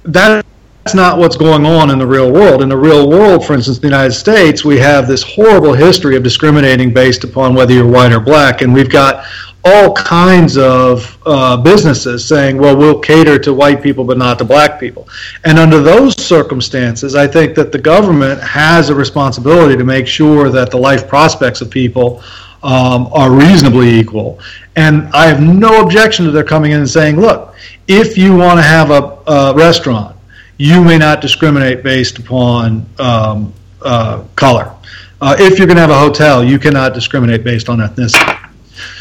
that's 0.05 0.93
not 0.93 1.17
what's 1.17 1.35
going 1.35 1.65
on 1.65 1.89
in 1.89 1.97
the 1.97 2.05
real 2.05 2.31
world. 2.31 2.61
In 2.61 2.69
the 2.69 2.77
real 2.77 3.09
world, 3.09 3.45
for 3.45 3.53
instance, 3.53 3.79
the 3.79 3.87
United 3.87 4.13
States, 4.13 4.63
we 4.63 4.77
have 4.77 5.07
this 5.07 5.23
horrible 5.23 5.73
history 5.73 6.15
of 6.15 6.23
discriminating 6.23 6.93
based 6.93 7.23
upon 7.23 7.55
whether 7.55 7.73
you're 7.73 7.87
white 7.87 8.11
or 8.11 8.19
black, 8.19 8.61
and 8.61 8.73
we've 8.73 8.89
got 8.89 9.25
all 9.67 9.93
kinds 9.93 10.57
of 10.57 11.17
uh, 11.25 11.57
businesses 11.57 12.23
saying, 12.23 12.57
well, 12.57 12.77
we'll 12.77 12.99
cater 12.99 13.39
to 13.39 13.51
white 13.51 13.81
people 13.81 14.03
but 14.03 14.15
not 14.15 14.37
to 14.37 14.45
black 14.45 14.79
people. 14.79 15.09
And 15.43 15.57
under 15.57 15.81
those 15.81 16.21
circumstances, 16.21 17.15
I 17.15 17.25
think 17.25 17.55
that 17.55 17.71
the 17.71 17.79
government 17.79 18.39
has 18.41 18.89
a 18.89 18.95
responsibility 18.95 19.75
to 19.75 19.83
make 19.83 20.05
sure 20.05 20.49
that 20.49 20.69
the 20.69 20.77
life 20.77 21.07
prospects 21.07 21.61
of 21.61 21.71
people 21.71 22.21
um, 22.61 23.09
are 23.11 23.31
reasonably 23.31 23.89
equal. 23.89 24.39
And 24.75 25.07
I 25.09 25.25
have 25.25 25.41
no 25.41 25.81
objection 25.81 26.25
to 26.25 26.31
their 26.31 26.43
coming 26.43 26.71
in 26.71 26.79
and 26.79 26.89
saying, 26.89 27.19
look, 27.19 27.55
if 27.87 28.17
you 28.17 28.35
want 28.35 28.57
to 28.59 28.63
have 28.63 28.91
a, 28.91 29.17
a 29.27 29.53
restaurant, 29.55 30.15
you 30.57 30.83
may 30.83 30.97
not 30.97 31.21
discriminate 31.21 31.83
based 31.83 32.17
upon 32.17 32.85
um, 32.99 33.53
uh, 33.81 34.23
color. 34.35 34.73
Uh, 35.21 35.35
if 35.39 35.57
you're 35.57 35.67
going 35.67 35.75
to 35.77 35.81
have 35.81 35.89
a 35.89 35.97
hotel, 35.97 36.43
you 36.43 36.59
cannot 36.59 36.93
discriminate 36.93 37.43
based 37.43 37.69
on 37.69 37.79
ethnicity. 37.79 38.49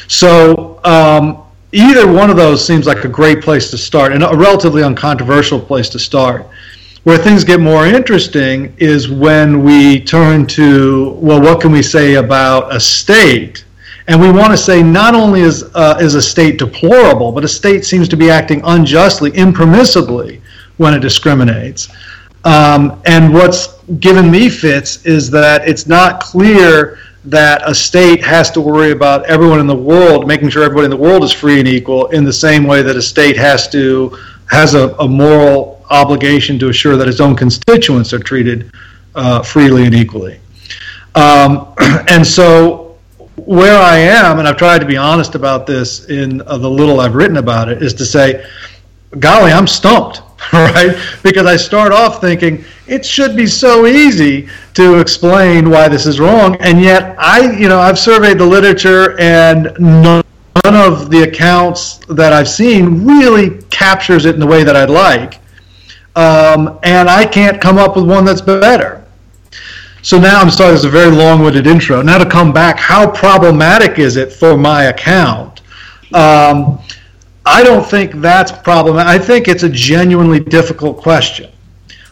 So 0.09 0.81
um, 0.85 1.43
either 1.73 2.11
one 2.11 2.31
of 2.31 2.37
those 2.37 2.65
seems 2.65 2.87
like 2.87 3.05
a 3.05 3.09
great 3.09 3.43
place 3.43 3.71
to 3.71 3.79
start 3.79 4.13
and 4.13 4.23
a 4.23 4.37
relatively 4.37 4.83
uncontroversial 4.83 5.61
place 5.61 5.89
to 5.91 5.99
start. 5.99 6.47
Where 7.05 7.19
things 7.19 7.45
get 7.45 7.61
more 7.61 7.87
interesting 7.87 8.75
is 8.79 9.09
when 9.11 9.63
we 9.63 10.01
turn 10.01 10.47
to, 10.47 11.11
well, 11.21 11.41
what 11.41 11.61
can 11.61 11.71
we 11.71 11.83
say 11.83 12.15
about 12.15 12.75
a 12.75 12.81
state? 12.81 13.64
And 14.07 14.21
we 14.21 14.31
want 14.31 14.51
to 14.51 14.57
say 14.57 14.83
not 14.83 15.15
only 15.15 15.41
is, 15.41 15.65
uh, 15.75 15.97
is 16.01 16.15
a 16.15 16.23
state 16.23 16.59
deplorable, 16.59 17.33
but 17.33 17.43
a 17.45 17.49
state 17.49 17.85
seems 17.85 18.09
to 18.09 18.17
be 18.17 18.31
acting 18.31 18.61
unjustly, 18.65 19.31
impermissibly 19.33 20.41
when 20.77 20.93
it 20.93 21.01
discriminates. 21.01 21.89
Um, 22.45 23.01
and 23.07 23.33
what's 23.33 23.79
given 24.01 24.31
me 24.31 24.51
fits 24.51 25.05
is 25.07 25.31
that 25.31 25.67
it's 25.67 25.87
not 25.87 26.21
clear 26.21 26.99
that 27.25 27.63
a 27.69 27.75
state 27.75 28.23
has 28.23 28.51
to 28.51 28.61
worry 28.61 28.91
about 28.91 29.25
everyone 29.25 29.59
in 29.59 29.67
the 29.67 29.75
world, 29.75 30.27
making 30.27 30.51
sure 30.51 30.63
everybody 30.63 30.85
in 30.85 30.91
the 30.91 30.97
world 30.97 31.25
is 31.25 31.33
free 31.33 31.59
and 31.59 31.67
equal, 31.67 32.07
in 32.09 32.25
the 32.25 32.33
same 32.33 32.65
way 32.65 32.83
that 32.83 32.97
a 32.97 33.03
state 33.03 33.37
has 33.37 33.69
to 33.71 34.17
has 34.51 34.75
a, 34.75 34.95
a 34.97 35.09
moral 35.09 35.83
obligation 35.89 36.59
to 36.59 36.69
assure 36.69 36.97
that 36.99 37.09
its 37.09 37.21
own 37.21 37.35
constituents 37.35 38.13
are 38.13 38.19
treated 38.19 38.71
uh, 39.15 39.43
freely 39.43 39.85
and 39.85 39.95
equally. 39.95 40.39
Um, 41.15 41.75
and 42.09 42.27
so, 42.27 42.84
where 43.37 43.79
I 43.79 43.99
am, 43.99 44.39
and 44.39 44.47
I've 44.47 44.57
tried 44.57 44.79
to 44.79 44.87
be 44.87 44.97
honest 44.97 45.35
about 45.35 45.67
this 45.67 46.07
in 46.07 46.41
uh, 46.43 46.57
the 46.59 46.71
little 46.71 47.01
I've 47.01 47.15
written 47.15 47.37
about 47.37 47.69
it, 47.69 47.83
is 47.83 47.95
to 47.95 48.05
say, 48.05 48.47
golly, 49.19 49.53
I'm 49.53 49.67
stumped, 49.67 50.23
right? 50.53 50.97
Because 51.23 51.47
I 51.47 51.57
start 51.57 51.93
off 51.93 52.21
thinking 52.21 52.65
it 52.87 53.05
should 53.05 53.37
be 53.37 53.47
so 53.47 53.87
easy 53.87 54.49
to 54.75 55.01
explain 55.01 55.71
why 55.71 55.89
this 55.89 56.07
is 56.07 56.21
wrong, 56.21 56.57
and 56.61 56.81
yet 56.81 57.17
I, 57.19 57.51
you 57.53 57.69
know, 57.69 57.81
I've 57.81 57.99
surveyed 57.99 58.39
the 58.39 58.47
literature, 58.47 59.19
and 59.19 59.75
none 59.79 60.23
of 60.65 61.11
the 61.11 61.23
accounts 61.23 61.99
that 62.09 62.33
I've 62.33 62.49
seen 62.49 63.07
really 63.07 63.63
captures 63.71 64.27
it 64.27 64.35
in 64.35 64.41
the 64.41 64.47
way 64.47 64.63
that 64.63 64.77
I'd 64.77 64.91
like, 64.91 65.41
um, 66.17 66.79
and 66.85 67.09
I 67.09 67.27
can't 67.27 67.61
come 67.61 67.79
up 67.79 67.97
with 67.97 68.09
one 68.09 68.25
that's 68.25 68.41
better. 68.41 68.94
So 70.05 70.19
now 70.19 70.39
I'm 70.39 70.51
sorry, 70.51 70.75
it's 70.75 70.85
a 70.85 70.91
very 70.91 71.11
long-winded 71.11 71.67
intro. 71.67 72.03
Now 72.03 72.19
to 72.19 72.29
come 72.29 72.53
back, 72.53 72.79
how 72.79 73.11
problematic 73.11 73.99
is 73.99 74.19
it 74.19 74.31
for 74.31 74.55
my 74.55 74.85
account? 74.85 75.63
Um, 76.13 76.79
I 77.47 77.65
don't 77.65 77.87
think 77.87 78.13
that's 78.17 78.53
problematic. 78.53 79.09
I 79.09 79.19
think 79.19 79.49
it's 79.49 79.63
a 79.63 79.69
genuinely 79.71 80.41
difficult 80.41 80.99
question. 80.99 81.51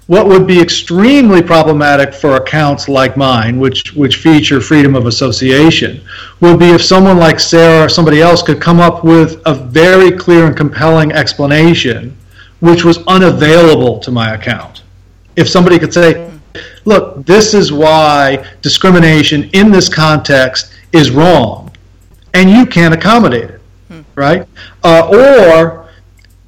What 0.07 0.27
would 0.27 0.47
be 0.47 0.59
extremely 0.59 1.43
problematic 1.43 2.15
for 2.15 2.37
accounts 2.37 2.89
like 2.89 3.19
mine, 3.19 3.61
which, 3.61 3.93
which 3.93 4.17
feature 4.17 4.63
freedom 4.63 4.95
of 4.95 5.05
association, 5.05 6.01
would 6.41 6.59
be 6.59 6.71
if 6.71 6.83
someone 6.83 7.19
like 7.19 7.39
Sarah 7.39 7.85
or 7.85 7.89
somebody 7.91 8.23
else 8.23 8.43
could 8.43 8.59
come 8.59 8.81
up 8.81 9.05
with 9.05 9.43
a 9.45 9.53
very 9.53 10.11
clear 10.11 10.47
and 10.47 10.57
compelling 10.57 11.13
explanation 11.13 12.17
which 12.61 12.87
was 12.87 13.05
unavailable 13.07 13.99
to 13.99 14.11
my 14.11 14.33
account. 14.33 14.83
If 15.37 15.47
somebody 15.47 15.79
could 15.79 15.93
say, 15.93 16.32
look, 16.85 17.25
this 17.27 17.55
is 17.55 17.73
why 17.73 18.45
discrimination 18.63 19.51
in 19.53 19.71
this 19.71 19.89
context 19.89 20.73
is 20.93 21.11
wrong, 21.11 21.71
and 22.35 22.51
you 22.51 22.67
can't 22.67 22.95
accommodate 22.95 23.51
it 23.51 23.63
right? 24.15 24.47
Uh, 24.83 25.09
or 25.09 25.89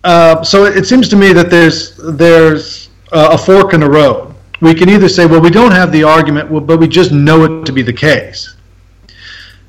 uh, 0.05 0.43
so 0.43 0.65
it 0.65 0.87
seems 0.87 1.09
to 1.09 1.17
me 1.17 1.33
that 1.33 1.51
there's 1.51 1.97
there's 2.17 2.91
uh, 3.13 3.31
a 3.33 3.39
fork 3.39 3.75
in 3.75 3.81
the 3.81 3.91
road. 3.91 4.35
We 4.61 4.75
can 4.75 4.89
either 4.89 5.09
say, 5.09 5.27
well, 5.27 5.41
we 5.41 5.51
don't 5.51 5.73
have 5.73 5.93
the 5.93 6.05
argument, 6.05 6.51
but 6.67 6.79
we 6.79 6.89
just 6.89 7.13
know 7.13 7.45
it 7.45 7.67
to 7.67 7.73
be 7.73 7.83
the 7.83 7.93
case. 7.93 8.57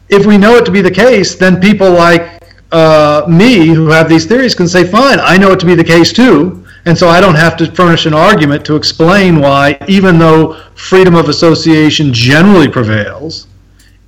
If 0.09 0.25
we 0.25 0.37
know 0.37 0.55
it 0.55 0.65
to 0.65 0.71
be 0.71 0.81
the 0.81 0.91
case, 0.91 1.35
then 1.35 1.59
people 1.59 1.91
like 1.91 2.43
uh, 2.71 3.25
me 3.27 3.67
who 3.67 3.87
have 3.87 4.07
these 4.07 4.25
theories 4.25 4.55
can 4.55 4.67
say, 4.67 4.85
fine, 4.85 5.19
I 5.19 5.37
know 5.37 5.51
it 5.51 5.59
to 5.61 5.65
be 5.65 5.75
the 5.75 5.83
case 5.83 6.13
too, 6.13 6.64
and 6.85 6.97
so 6.97 7.07
I 7.07 7.19
don't 7.19 7.35
have 7.35 7.57
to 7.57 7.71
furnish 7.71 8.05
an 8.05 8.13
argument 8.13 8.65
to 8.65 8.75
explain 8.75 9.39
why, 9.39 9.77
even 9.87 10.19
though 10.19 10.61
freedom 10.75 11.15
of 11.15 11.29
association 11.29 12.13
generally 12.13 12.67
prevails, 12.67 13.47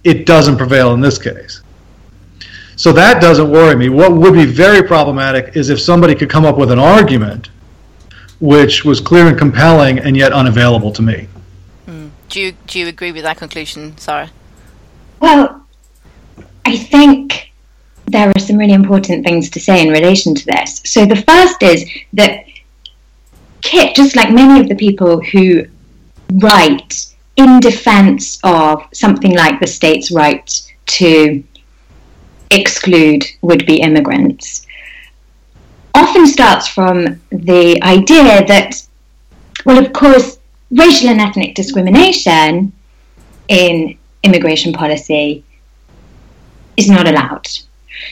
it 0.03 0.25
doesn't 0.25 0.57
prevail 0.57 0.93
in 0.93 1.01
this 1.01 1.17
case. 1.17 1.61
So 2.75 2.91
that 2.93 3.19
doesn't 3.19 3.49
worry 3.49 3.75
me. 3.75 3.89
What 3.89 4.13
would 4.13 4.33
be 4.33 4.45
very 4.45 4.83
problematic 4.83 5.55
is 5.55 5.69
if 5.69 5.81
somebody 5.81 6.13
could 6.13 6.29
come 6.29 6.45
up 6.45 6.57
with 6.57 6.71
an 6.71 6.77
argument 6.77 7.49
which 8.39 8.85
was 8.85 9.01
clear 9.01 9.27
and 9.27 9.37
compelling 9.37 9.97
and 9.97 10.15
yet 10.15 10.31
unavailable 10.31 10.91
to 10.91 11.01
me. 11.01 11.27
Mm. 11.87 12.11
Do 12.29 12.39
you 12.39 12.51
do 12.67 12.77
you 12.79 12.87
agree 12.87 13.11
with 13.11 13.23
that 13.23 13.37
conclusion, 13.37 13.97
Sarah? 13.97 14.29
Well, 15.19 15.65
I 16.65 16.77
think 16.77 17.51
there 18.05 18.29
are 18.29 18.39
some 18.39 18.57
really 18.57 18.73
important 18.73 19.25
things 19.25 19.49
to 19.49 19.59
say 19.59 19.85
in 19.85 19.91
relation 19.91 20.35
to 20.35 20.45
this. 20.45 20.81
So 20.85 21.05
the 21.05 21.15
first 21.15 21.61
is 21.63 21.89
that 22.13 22.45
Kit, 23.67 23.95
just 23.95 24.15
like 24.15 24.31
many 24.31 24.61
of 24.61 24.69
the 24.69 24.75
people 24.75 25.21
who 25.21 25.65
write 26.35 27.13
in 27.35 27.59
defense 27.59 28.39
of 28.43 28.81
something 28.93 29.35
like 29.35 29.59
the 29.59 29.67
state's 29.67 30.09
right 30.09 30.49
to 30.85 31.43
exclude 32.49 33.25
would 33.41 33.65
be 33.65 33.81
immigrants 33.81 34.65
often 35.97 36.27
starts 36.27 36.67
from 36.67 37.19
the 37.31 37.81
idea 37.81 38.45
that, 38.45 38.81
well, 39.65 39.83
of 39.83 39.91
course, 39.93 40.37
racial 40.71 41.09
and 41.09 41.19
ethnic 41.19 41.55
discrimination 41.55 42.71
in 43.47 43.97
immigration 44.23 44.73
policy 44.73 45.43
is 46.77 46.89
not 46.89 47.07
allowed. 47.07 47.47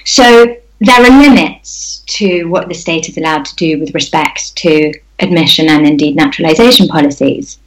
So 0.04 0.58
there 0.80 1.02
are 1.02 1.22
limits 1.22 2.04
to 2.18 2.46
what 2.46 2.68
the 2.68 2.74
state 2.74 3.08
is 3.08 3.18
allowed 3.18 3.46
to 3.46 3.56
do 3.56 3.80
with 3.80 3.94
respect 3.94 4.56
to 4.58 4.92
admission 5.20 5.70
and 5.70 5.88
indeed 5.88 6.16
naturalization 6.16 6.88
policies. 6.88 7.60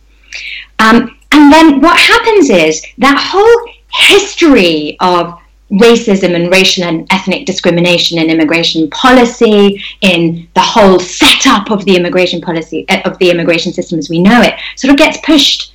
Um, 0.78 1.16
and 1.32 1.52
then 1.52 1.80
what 1.80 1.98
happens 1.98 2.50
is 2.50 2.84
that 2.98 3.18
whole 3.18 3.74
history 3.90 4.96
of 5.00 5.38
racism 5.70 6.34
and 6.34 6.50
racial 6.50 6.84
and 6.84 7.06
ethnic 7.10 7.44
discrimination 7.44 8.18
in 8.18 8.30
immigration 8.30 8.88
policy, 8.90 9.82
in 10.00 10.48
the 10.54 10.60
whole 10.60 10.98
setup 10.98 11.70
of 11.70 11.84
the 11.84 11.94
immigration 11.94 12.40
policy 12.40 12.86
eh, 12.88 13.02
of 13.04 13.18
the 13.18 13.30
immigration 13.30 13.72
system 13.72 13.98
as 13.98 14.08
we 14.08 14.20
know 14.20 14.40
it, 14.40 14.54
sort 14.76 14.90
of 14.90 14.96
gets 14.96 15.18
pushed 15.24 15.74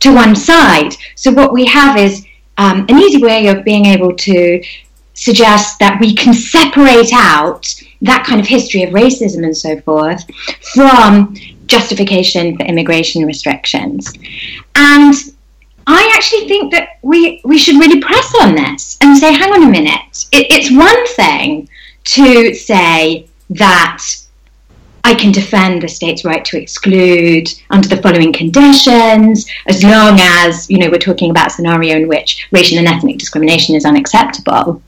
to 0.00 0.14
one 0.14 0.36
side. 0.36 0.92
So 1.14 1.32
what 1.32 1.52
we 1.52 1.64
have 1.66 1.96
is 1.96 2.26
um, 2.58 2.86
an 2.88 2.98
easy 2.98 3.22
way 3.22 3.48
of 3.48 3.64
being 3.64 3.86
able 3.86 4.14
to 4.14 4.62
suggest 5.16 5.78
that 5.80 5.98
we 6.00 6.14
can 6.14 6.32
separate 6.32 7.10
out 7.12 7.74
that 8.02 8.24
kind 8.24 8.40
of 8.40 8.46
history 8.46 8.82
of 8.84 8.90
racism 8.90 9.42
and 9.42 9.56
so 9.56 9.80
forth 9.80 10.24
from 10.74 11.34
justification 11.66 12.56
for 12.56 12.64
immigration 12.64 13.26
restrictions. 13.26 14.12
And 14.76 15.14
I 15.86 16.12
actually 16.14 16.46
think 16.48 16.72
that 16.72 16.98
we 17.02 17.40
we 17.44 17.58
should 17.58 17.76
really 17.76 18.00
press 18.00 18.32
on 18.40 18.54
this 18.54 18.98
and 19.00 19.16
say, 19.16 19.32
hang 19.32 19.52
on 19.52 19.64
a 19.64 19.70
minute. 19.70 20.26
It, 20.32 20.46
it's 20.50 20.70
one 20.70 21.06
thing 21.08 21.68
to 22.04 22.54
say 22.54 23.26
that 23.50 24.02
I 25.04 25.14
can 25.14 25.30
defend 25.30 25.82
the 25.82 25.88
state's 25.88 26.24
right 26.24 26.44
to 26.46 26.60
exclude 26.60 27.48
under 27.70 27.86
the 27.86 28.02
following 28.02 28.32
conditions, 28.32 29.46
as 29.68 29.82
long 29.84 30.18
as 30.20 30.68
you 30.68 30.78
know 30.78 30.90
we're 30.90 30.98
talking 30.98 31.30
about 31.30 31.46
a 31.46 31.50
scenario 31.50 31.96
in 31.96 32.08
which 32.08 32.48
racial 32.50 32.78
and 32.78 32.88
ethnic 32.88 33.18
discrimination 33.18 33.76
is 33.76 33.84
unacceptable. 33.84 34.82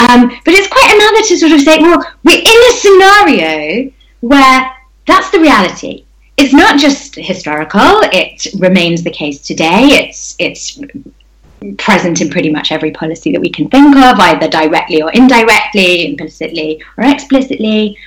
Um, 0.00 0.28
but 0.44 0.54
it's 0.54 0.68
quite 0.68 0.94
another 0.94 1.26
to 1.26 1.38
sort 1.38 1.52
of 1.52 1.60
say, 1.60 1.78
well, 1.78 2.04
we're 2.24 2.38
in 2.38 2.44
a 2.44 2.72
scenario 2.76 3.92
where 4.20 4.72
that's 5.06 5.30
the 5.30 5.40
reality 5.40 6.06
it's 6.36 6.52
not 6.52 6.78
just 6.78 7.14
historical; 7.14 8.00
it 8.12 8.46
remains 8.58 9.02
the 9.02 9.10
case 9.10 9.40
today. 9.40 9.88
It's 9.92 10.36
it's 10.38 10.80
present 11.78 12.20
in 12.20 12.28
pretty 12.28 12.50
much 12.50 12.70
every 12.70 12.90
policy 12.90 13.32
that 13.32 13.40
we 13.40 13.50
can 13.50 13.68
think 13.68 13.96
of, 13.96 14.20
either 14.20 14.48
directly 14.48 15.00
or 15.02 15.10
indirectly, 15.12 16.06
implicitly 16.06 16.82
or 16.98 17.04
explicitly. 17.04 17.98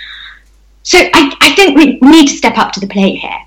So 0.84 1.00
I, 1.00 1.36
I 1.42 1.56
think 1.56 1.76
we 1.76 2.00
need 2.02 2.28
to 2.28 2.36
step 2.36 2.58
up 2.58 2.72
to 2.74 2.80
the 2.80 2.88
plate 2.88 3.18
here. 3.18 3.40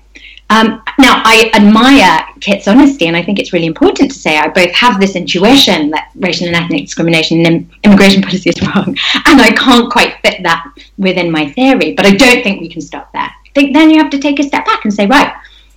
Um, 0.49 0.83
now, 0.99 1.21
I 1.25 1.51
admire 1.55 2.25
Kit's 2.39 2.67
honesty, 2.67 3.07
and 3.07 3.15
I 3.15 3.23
think 3.23 3.39
it's 3.39 3.53
really 3.53 3.65
important 3.65 4.11
to 4.11 4.17
say 4.17 4.37
I 4.37 4.49
both 4.49 4.71
have 4.73 4.99
this 4.99 5.15
intuition 5.15 5.89
that 5.91 6.11
racial 6.15 6.47
and 6.47 6.55
ethnic 6.55 6.85
discrimination 6.85 7.45
in 7.45 7.71
immigration 7.83 8.21
policy 8.23 8.49
is 8.49 8.61
wrong, 8.61 8.89
and 9.25 9.41
I 9.41 9.51
can't 9.57 9.91
quite 9.91 10.17
fit 10.21 10.43
that 10.43 10.65
within 10.97 11.31
my 11.31 11.49
theory, 11.51 11.93
but 11.93 12.05
I 12.05 12.11
don't 12.11 12.43
think 12.43 12.61
we 12.61 12.69
can 12.69 12.81
stop 12.81 13.11
there. 13.13 13.21
I 13.21 13.49
think 13.55 13.73
then 13.73 13.89
you 13.89 13.97
have 13.97 14.11
to 14.11 14.19
take 14.19 14.39
a 14.39 14.43
step 14.43 14.65
back 14.65 14.83
and 14.83 14.93
say, 14.93 15.07
right, 15.07 15.33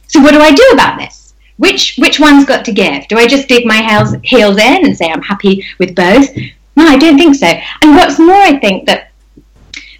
so 0.08 0.20
what 0.20 0.32
do 0.32 0.40
I 0.40 0.52
do 0.52 0.70
about 0.73 0.99
this? 0.99 1.35
Which 1.58 1.96
which 1.96 2.20
one's 2.20 2.44
got 2.44 2.64
to 2.66 2.73
give? 2.73 3.08
Do 3.08 3.16
I 3.16 3.26
just 3.26 3.49
dig 3.49 3.64
my 3.64 3.82
heels, 3.82 4.14
heels 4.25 4.58
in 4.58 4.85
and 4.85 4.96
say 4.96 5.08
I'm 5.08 5.23
happy 5.23 5.64
with 5.78 5.94
both? 5.94 6.28
No, 6.76 6.87
I 6.87 6.99
don't 6.99 7.16
think 7.16 7.35
so. 7.35 7.46
And 7.46 7.96
what's 7.96 8.18
more, 8.18 8.35
I 8.35 8.58
think 8.58 8.87
that 8.87 9.11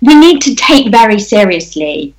we 0.02 0.14
need 0.14 0.42
to 0.42 0.54
take 0.54 0.90
very 0.90 1.18
seriously 1.18 2.14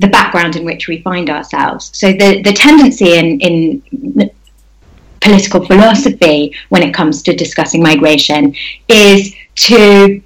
the 0.00 0.08
background 0.08 0.56
in 0.56 0.64
which 0.64 0.88
we 0.88 1.02
find 1.02 1.30
ourselves. 1.30 1.90
So 1.94 2.12
the, 2.12 2.42
the 2.42 2.52
tendency 2.52 3.14
in, 3.14 3.40
in 3.40 4.30
political 5.20 5.64
philosophy 5.64 6.54
when 6.68 6.82
it 6.82 6.92
comes 6.92 7.22
to 7.22 7.34
discussing 7.34 7.82
migration 7.82 8.54
is 8.88 9.34
to 9.54 10.22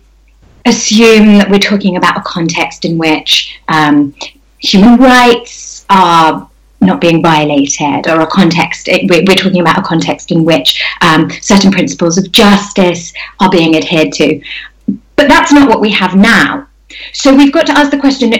assume 0.66 1.38
that 1.38 1.50
we're 1.50 1.58
talking 1.58 1.96
about 1.96 2.16
a 2.18 2.22
context 2.22 2.84
in 2.84 2.98
which 2.98 3.60
um, 3.68 4.14
human 4.58 4.98
rights 4.98 5.86
are 5.88 6.48
not 6.80 7.00
being 7.00 7.22
violated, 7.22 8.06
or 8.06 8.20
a 8.20 8.26
context, 8.26 8.88
we're 9.08 9.24
talking 9.24 9.60
about 9.60 9.78
a 9.78 9.82
context 9.82 10.30
in 10.30 10.44
which 10.44 10.82
um, 11.00 11.28
certain 11.40 11.72
principles 11.72 12.18
of 12.18 12.30
justice 12.30 13.12
are 13.40 13.50
being 13.50 13.76
adhered 13.76 14.12
to. 14.12 14.40
But 15.16 15.28
that's 15.28 15.52
not 15.52 15.68
what 15.68 15.80
we 15.80 15.90
have 15.90 16.14
now. 16.14 16.68
So 17.12 17.34
we've 17.34 17.52
got 17.52 17.66
to 17.66 17.72
ask 17.72 17.90
the 17.90 17.98
question 17.98 18.32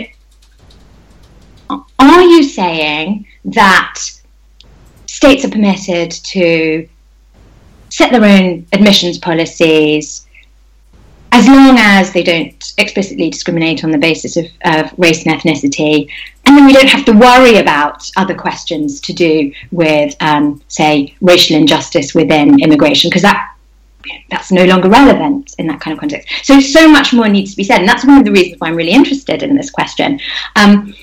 are 1.98 2.22
you 2.22 2.42
saying 2.42 3.26
that 3.44 3.98
states 5.06 5.44
are 5.44 5.50
permitted 5.50 6.10
to 6.10 6.88
set 7.90 8.12
their 8.12 8.24
own 8.24 8.66
admissions 8.72 9.18
policies 9.18 10.26
as 11.32 11.46
long 11.46 11.76
as 11.78 12.12
they 12.12 12.22
don't 12.22 12.72
explicitly 12.78 13.30
discriminate 13.30 13.84
on 13.84 13.90
the 13.90 13.98
basis 13.98 14.36
of, 14.36 14.46
of, 14.64 14.92
race 14.98 15.26
and 15.26 15.38
ethnicity, 15.38 16.10
and 16.46 16.56
then 16.56 16.66
we 16.66 16.72
don't 16.72 16.88
have 16.88 17.04
to 17.04 17.12
worry 17.12 17.58
about 17.58 18.10
other 18.16 18.34
questions 18.34 19.00
to 19.00 19.12
do 19.12 19.52
with, 19.70 20.14
um, 20.20 20.62
say, 20.68 21.14
racial 21.20 21.56
injustice 21.56 22.14
within 22.14 22.60
immigration, 22.60 23.10
because 23.10 23.22
that 23.22 23.54
that's 24.30 24.50
no 24.50 24.64
longer 24.64 24.88
relevant 24.88 25.54
in 25.58 25.66
that 25.66 25.80
kind 25.80 25.92
of 25.92 26.00
context. 26.00 26.28
So, 26.42 26.60
so 26.60 26.88
much 26.88 27.12
more 27.12 27.28
needs 27.28 27.50
to 27.50 27.56
be 27.56 27.64
said, 27.64 27.80
and 27.80 27.88
that's 27.88 28.06
one 28.06 28.18
of 28.18 28.24
the 28.24 28.32
reasons 28.32 28.60
why 28.60 28.68
I'm 28.68 28.76
really 28.76 28.92
interested 28.92 29.42
in 29.42 29.54
this 29.54 29.70
question. 29.70 30.18
Um, 30.56 30.94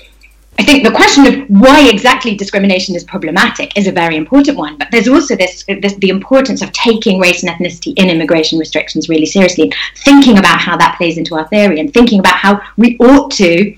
I 0.58 0.64
think 0.64 0.84
the 0.84 0.90
question 0.90 1.26
of 1.26 1.48
why 1.48 1.88
exactly 1.88 2.34
discrimination 2.34 2.94
is 2.94 3.04
problematic 3.04 3.76
is 3.76 3.86
a 3.86 3.92
very 3.92 4.16
important 4.16 4.56
one, 4.56 4.78
but 4.78 4.88
there's 4.90 5.08
also 5.08 5.36
this, 5.36 5.64
this, 5.82 5.94
the 5.96 6.08
importance 6.08 6.62
of 6.62 6.72
taking 6.72 7.20
race 7.20 7.42
and 7.42 7.52
ethnicity 7.52 7.92
in 7.96 8.08
immigration 8.08 8.58
restrictions 8.58 9.08
really 9.08 9.26
seriously, 9.26 9.70
thinking 9.96 10.38
about 10.38 10.58
how 10.60 10.76
that 10.76 10.96
plays 10.96 11.18
into 11.18 11.34
our 11.34 11.46
theory, 11.48 11.78
and 11.78 11.92
thinking 11.92 12.20
about 12.20 12.36
how 12.36 12.60
we 12.78 12.96
ought 12.98 13.30
to 13.32 13.76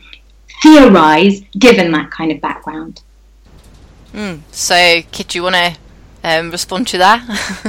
theorize 0.62 1.40
given 1.58 1.90
that 1.92 2.10
kind 2.10 2.30
of 2.30 2.40
background. 2.40 3.02
Mm, 4.14 4.40
so, 4.52 5.02
Kit, 5.10 5.28
do 5.28 5.38
you 5.38 5.42
want 5.42 5.56
to 5.56 5.76
um, 6.22 6.50
respond 6.50 6.86
to 6.88 6.98
that? 6.98 7.22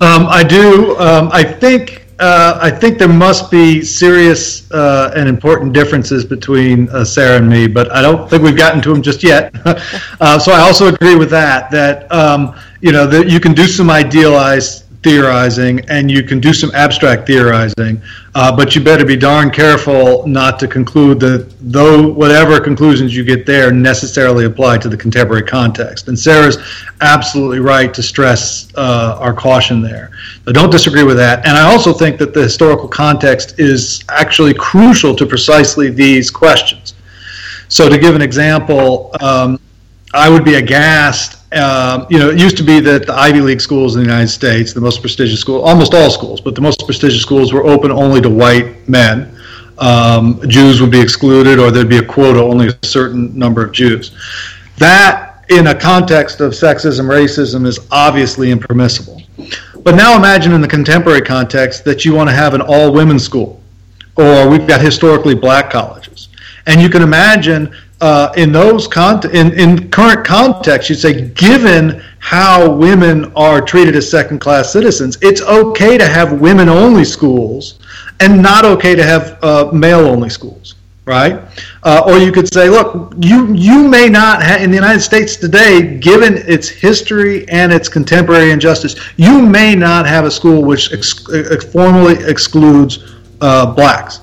um, 0.00 0.26
I 0.26 0.44
do. 0.44 0.96
Um, 0.98 1.30
I 1.32 1.44
think 1.44 2.03
uh, 2.24 2.58
I 2.58 2.70
think 2.70 2.98
there 2.98 3.08
must 3.26 3.50
be 3.50 3.82
serious 3.82 4.70
uh, 4.70 5.12
and 5.14 5.28
important 5.28 5.74
differences 5.74 6.24
between 6.24 6.88
uh, 6.88 7.04
Sarah 7.04 7.36
and 7.36 7.48
me, 7.48 7.66
but 7.66 7.92
I 7.92 8.00
don't 8.00 8.30
think 8.30 8.42
we've 8.42 8.56
gotten 8.56 8.80
to 8.82 8.88
them 8.92 9.02
just 9.02 9.22
yet. 9.22 9.54
Uh, 10.20 10.38
so 10.38 10.52
I 10.52 10.60
also 10.60 10.86
agree 10.88 11.16
with 11.16 11.28
that. 11.30 11.70
That 11.70 12.10
um, 12.10 12.54
you 12.80 12.92
know 12.92 13.06
that 13.06 13.28
you 13.28 13.40
can 13.40 13.52
do 13.52 13.66
some 13.66 13.90
idealized 13.90 14.83
theorizing 15.04 15.80
and 15.88 16.10
you 16.10 16.22
can 16.22 16.40
do 16.40 16.52
some 16.52 16.70
abstract 16.74 17.26
theorizing, 17.26 18.02
uh, 18.34 18.54
but 18.56 18.74
you 18.74 18.82
better 18.82 19.04
be 19.04 19.16
darn 19.16 19.50
careful 19.50 20.26
not 20.26 20.58
to 20.58 20.66
conclude 20.66 21.20
that 21.20 21.54
though 21.60 22.08
whatever 22.08 22.58
conclusions 22.58 23.14
you 23.14 23.22
get 23.22 23.46
there 23.46 23.70
necessarily 23.70 24.46
apply 24.46 24.78
to 24.78 24.88
the 24.88 24.96
contemporary 24.96 25.44
context. 25.44 26.08
And 26.08 26.18
Sarah's 26.18 26.56
absolutely 27.02 27.60
right 27.60 27.92
to 27.94 28.02
stress 28.02 28.72
uh, 28.76 29.18
our 29.20 29.34
caution 29.34 29.82
there. 29.82 30.10
I 30.48 30.52
don't 30.52 30.70
disagree 30.70 31.04
with 31.04 31.18
that. 31.18 31.46
And 31.46 31.56
I 31.56 31.70
also 31.70 31.92
think 31.92 32.18
that 32.18 32.34
the 32.34 32.42
historical 32.42 32.88
context 32.88 33.60
is 33.60 34.02
actually 34.08 34.54
crucial 34.54 35.14
to 35.14 35.26
precisely 35.26 35.90
these 35.90 36.30
questions. 36.30 36.94
So 37.68 37.88
to 37.88 37.98
give 37.98 38.14
an 38.14 38.22
example, 38.22 39.10
um, 39.20 39.60
I 40.14 40.28
would 40.30 40.44
be 40.44 40.54
aghast 40.54 41.33
um, 41.54 42.06
you 42.10 42.18
know, 42.18 42.30
it 42.30 42.38
used 42.38 42.56
to 42.56 42.62
be 42.62 42.80
that 42.80 43.06
the 43.06 43.14
Ivy 43.14 43.40
League 43.40 43.60
schools 43.60 43.96
in 43.96 44.02
the 44.02 44.08
United 44.08 44.28
States, 44.28 44.72
the 44.72 44.80
most 44.80 45.00
prestigious 45.00 45.40
school, 45.40 45.62
almost 45.62 45.94
all 45.94 46.10
schools, 46.10 46.40
but 46.40 46.54
the 46.54 46.60
most 46.60 46.84
prestigious 46.84 47.22
schools 47.22 47.52
were 47.52 47.64
open 47.64 47.90
only 47.90 48.20
to 48.20 48.30
white 48.30 48.88
men. 48.88 49.36
Um, 49.78 50.40
Jews 50.48 50.80
would 50.80 50.90
be 50.90 51.00
excluded, 51.00 51.58
or 51.58 51.70
there'd 51.70 51.88
be 51.88 51.98
a 51.98 52.04
quota, 52.04 52.40
only 52.40 52.68
a 52.68 52.86
certain 52.86 53.36
number 53.36 53.64
of 53.64 53.72
Jews. 53.72 54.16
That, 54.78 55.44
in 55.48 55.68
a 55.68 55.74
context 55.74 56.40
of 56.40 56.52
sexism, 56.52 57.06
racism, 57.06 57.66
is 57.66 57.78
obviously 57.90 58.50
impermissible. 58.50 59.22
But 59.82 59.94
now 59.94 60.16
imagine 60.16 60.52
in 60.52 60.60
the 60.60 60.68
contemporary 60.68 61.22
context 61.22 61.84
that 61.84 62.04
you 62.04 62.14
want 62.14 62.30
to 62.30 62.34
have 62.34 62.54
an 62.54 62.62
all 62.62 62.92
women 62.92 63.18
school, 63.18 63.60
or 64.16 64.48
we've 64.48 64.66
got 64.66 64.80
historically 64.80 65.34
black 65.34 65.70
colleges. 65.70 66.28
And 66.66 66.80
you 66.80 66.88
can 66.88 67.02
imagine 67.02 67.74
uh, 68.00 68.32
in 68.36 68.52
those 68.52 68.86
con- 68.86 69.30
in, 69.34 69.52
in 69.58 69.88
current 69.90 70.26
context, 70.26 70.90
you'd 70.90 70.96
say, 70.96 71.28
given 71.30 72.02
how 72.18 72.70
women 72.70 73.32
are 73.34 73.60
treated 73.60 73.94
as 73.96 74.10
second 74.10 74.40
class 74.40 74.72
citizens, 74.72 75.16
it's 75.22 75.40
okay 75.42 75.96
to 75.96 76.06
have 76.06 76.40
women 76.40 76.68
only 76.68 77.04
schools 77.04 77.78
and 78.20 78.40
not 78.40 78.64
okay 78.64 78.94
to 78.94 79.02
have 79.02 79.42
uh, 79.42 79.70
male 79.72 80.00
only 80.00 80.28
schools, 80.28 80.74
right? 81.04 81.40
Uh, 81.82 82.02
or 82.06 82.18
you 82.18 82.32
could 82.32 82.52
say, 82.52 82.68
look, 82.68 83.14
you, 83.20 83.52
you 83.54 83.88
may 83.88 84.08
not, 84.08 84.42
have, 84.42 84.60
in 84.62 84.70
the 84.70 84.76
United 84.76 85.00
States 85.00 85.36
today, 85.36 85.98
given 85.98 86.36
its 86.36 86.68
history 86.68 87.48
and 87.48 87.72
its 87.72 87.88
contemporary 87.88 88.50
injustice, 88.50 88.96
you 89.16 89.40
may 89.40 89.74
not 89.74 90.06
have 90.06 90.24
a 90.24 90.30
school 90.30 90.62
which 90.62 90.92
ex- 90.92 91.26
formally 91.72 92.22
excludes 92.24 93.14
uh, 93.40 93.72
blacks. 93.74 94.20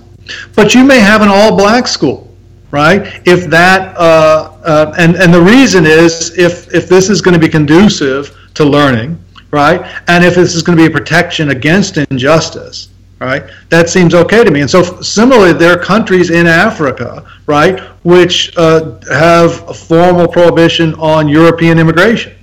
But 0.56 0.76
you 0.76 0.84
may 0.84 1.00
have 1.00 1.22
an 1.22 1.30
all 1.30 1.56
black 1.58 1.88
school 1.88 2.31
right? 2.72 3.22
If 3.28 3.50
that, 3.50 3.96
uh, 3.98 4.58
uh, 4.64 4.94
and, 4.98 5.16
and 5.16 5.34
the 5.34 5.42
reason 5.42 5.86
is 5.86 6.38
if, 6.38 6.74
if 6.74 6.88
this 6.88 7.10
is 7.10 7.22
going 7.22 7.34
to 7.34 7.40
be 7.40 7.50
conducive 7.50 8.36
to 8.56 8.66
learning, 8.66 9.22
right? 9.52 9.82
And 10.08 10.24
if 10.24 10.36
this 10.36 10.56
is 10.56 10.64
going 10.64 10.78
to 10.78 10.84
be 10.84 10.88
a 10.88 10.96
protection 10.96 11.50
against 11.50 11.98
injustice, 11.98 12.90
right? 13.20 13.44
That 13.70 13.90
seems 13.90 14.16
okay 14.16 14.44
to 14.44 14.50
me. 14.50 14.62
And 14.62 14.70
so 14.70 14.82
similarly, 15.02 15.54
there 15.54 15.78
are 15.78 15.82
countries 15.82 16.32
in 16.32 16.48
Africa, 16.48 17.30
right, 17.46 17.80
which 18.04 18.58
uh, 18.58 19.00
have 19.14 19.68
a 19.70 19.74
formal 19.74 20.28
prohibition 20.28 20.96
on 20.96 21.28
European 21.28 21.78
immigration. 21.78 22.34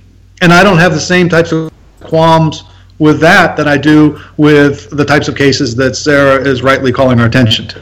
And 0.41 0.53
I 0.53 0.63
don't 0.63 0.77
have 0.77 0.93
the 0.93 0.99
same 0.99 1.27
types 1.27 1.51
of 1.51 1.71
qualms 1.99 2.63
with 2.97 3.19
that 3.19 3.57
that 3.57 3.67
I 3.67 3.77
do 3.77 4.19
with 4.37 4.89
the 4.91 5.03
types 5.03 5.27
of 5.27 5.35
cases 5.35 5.75
that 5.75 5.95
Sarah 5.95 6.41
is 6.41 6.61
rightly 6.61 6.91
calling 6.91 7.19
our 7.19 7.25
attention 7.25 7.67
to. 7.69 7.81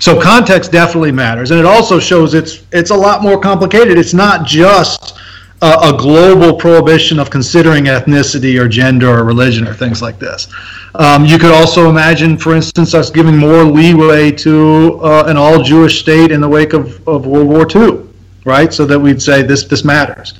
So 0.00 0.20
context 0.20 0.72
definitely 0.72 1.12
matters, 1.12 1.50
and 1.50 1.60
it 1.60 1.66
also 1.66 1.98
shows 1.98 2.34
it's 2.34 2.64
it's 2.72 2.90
a 2.90 2.96
lot 2.96 3.22
more 3.22 3.40
complicated. 3.40 3.98
It's 3.98 4.14
not 4.14 4.46
just 4.46 5.18
a, 5.62 5.94
a 5.94 5.96
global 5.96 6.54
prohibition 6.56 7.18
of 7.18 7.30
considering 7.30 7.84
ethnicity 7.84 8.60
or 8.60 8.68
gender 8.68 9.08
or 9.08 9.24
religion 9.24 9.66
or 9.66 9.74
things 9.74 10.02
like 10.02 10.18
this. 10.18 10.48
Um, 10.96 11.24
you 11.24 11.38
could 11.38 11.52
also 11.52 11.90
imagine, 11.90 12.36
for 12.36 12.54
instance, 12.54 12.94
us 12.94 13.10
giving 13.10 13.36
more 13.36 13.64
leeway 13.64 14.30
to 14.32 15.00
uh, 15.02 15.24
an 15.26 15.36
all 15.36 15.62
Jewish 15.62 16.00
state 16.00 16.30
in 16.30 16.40
the 16.40 16.48
wake 16.48 16.72
of, 16.72 17.06
of 17.08 17.26
World 17.26 17.48
War 17.48 17.66
II, 17.68 18.08
right? 18.44 18.72
So 18.72 18.86
that 18.86 18.98
we'd 18.98 19.22
say 19.22 19.42
this 19.42 19.64
this 19.64 19.84
matters. 19.84 20.34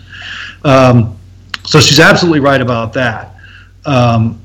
Um, 0.65 1.19
so 1.65 1.81
she's 1.81 2.01
absolutely 2.01 2.41
right 2.41 2.61
about 2.61 2.93
that. 2.93 3.35
Um, 3.87 4.41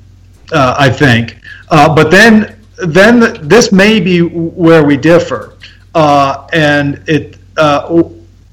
uh, 0.52 0.76
I 0.78 0.90
think. 0.90 1.40
Uh, 1.70 1.94
but 1.94 2.10
then 2.10 2.59
then 2.88 3.48
this 3.48 3.72
may 3.72 4.00
be 4.00 4.22
where 4.22 4.84
we 4.84 4.98
differ. 4.98 5.56
Uh, 5.96 6.48
and 6.54 7.04
it, 7.08 7.38
uh, 7.58 8.04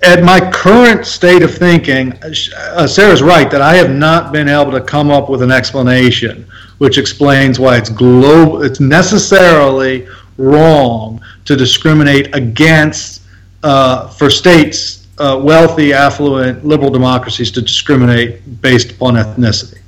at 0.03 0.23
my 0.23 0.41
current 0.51 1.07
state 1.07 1.43
of 1.43 1.55
thinking, 1.55 2.13
uh, 2.23 2.87
Sarah's 2.87 3.23
right 3.23 3.51
that 3.51 3.61
I 3.61 3.75
have 3.75 3.91
not 3.91 4.33
been 4.33 4.49
able 4.49 4.73
to 4.73 4.81
come 4.81 5.11
up 5.11 5.29
with 5.29 5.43
an 5.43 5.51
explanation 5.51 6.47
which 6.79 6.99
explains 6.99 7.59
why 7.59 7.77
it's 7.77 7.89
global. 7.89 8.63
It's 8.63 8.81
necessarily 8.81 10.07
wrong 10.39 11.21
to 11.47 11.57
discriminate 11.57 12.35
against 12.35 13.23
uh, 13.63 14.09
for 14.09 14.29
states 14.29 15.07
uh, 15.19 15.41
wealthy, 15.43 15.93
affluent, 15.93 16.65
liberal 16.65 16.91
democracies 16.91 17.51
to 17.53 17.63
discriminate 17.63 18.61
based 18.61 18.93
upon 18.93 19.15
ethnicity. 19.15 19.81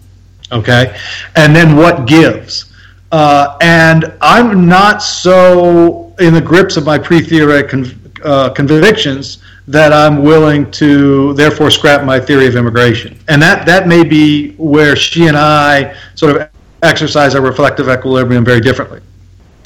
Okay? 0.51 0.99
And 1.37 1.55
then 1.55 1.77
what 1.77 2.07
gives? 2.07 2.73
Uh, 3.11 3.57
and 3.61 4.13
I'm 4.21 4.69
not 4.69 5.03
so 5.03 6.15
in 6.19 6.35
the 6.35 6.41
grips 6.41 6.77
of 6.77 6.85
my 6.85 6.99
pre 6.99 7.21
theoretic 7.21 7.71
con- 7.71 8.13
uh, 8.25 8.51
convictions 8.51 9.39
that 9.69 9.93
I'm 9.93 10.23
willing 10.23 10.71
to 10.73 11.35
therefore 11.35 11.71
scrap 11.71 12.05
my 12.05 12.19
theory 12.19 12.47
of 12.47 12.57
immigration. 12.57 13.19
And 13.29 13.41
that, 13.43 13.67
that 13.67 13.87
may 13.87 14.03
be 14.03 14.53
where 14.53 14.97
she 14.97 15.27
and 15.27 15.37
I 15.37 15.95
sort 16.15 16.37
of 16.37 16.49
exercise 16.83 17.35
our 17.35 17.43
reflective 17.43 17.89
equilibrium 17.89 18.45
very 18.45 18.61
differently. 18.61 19.01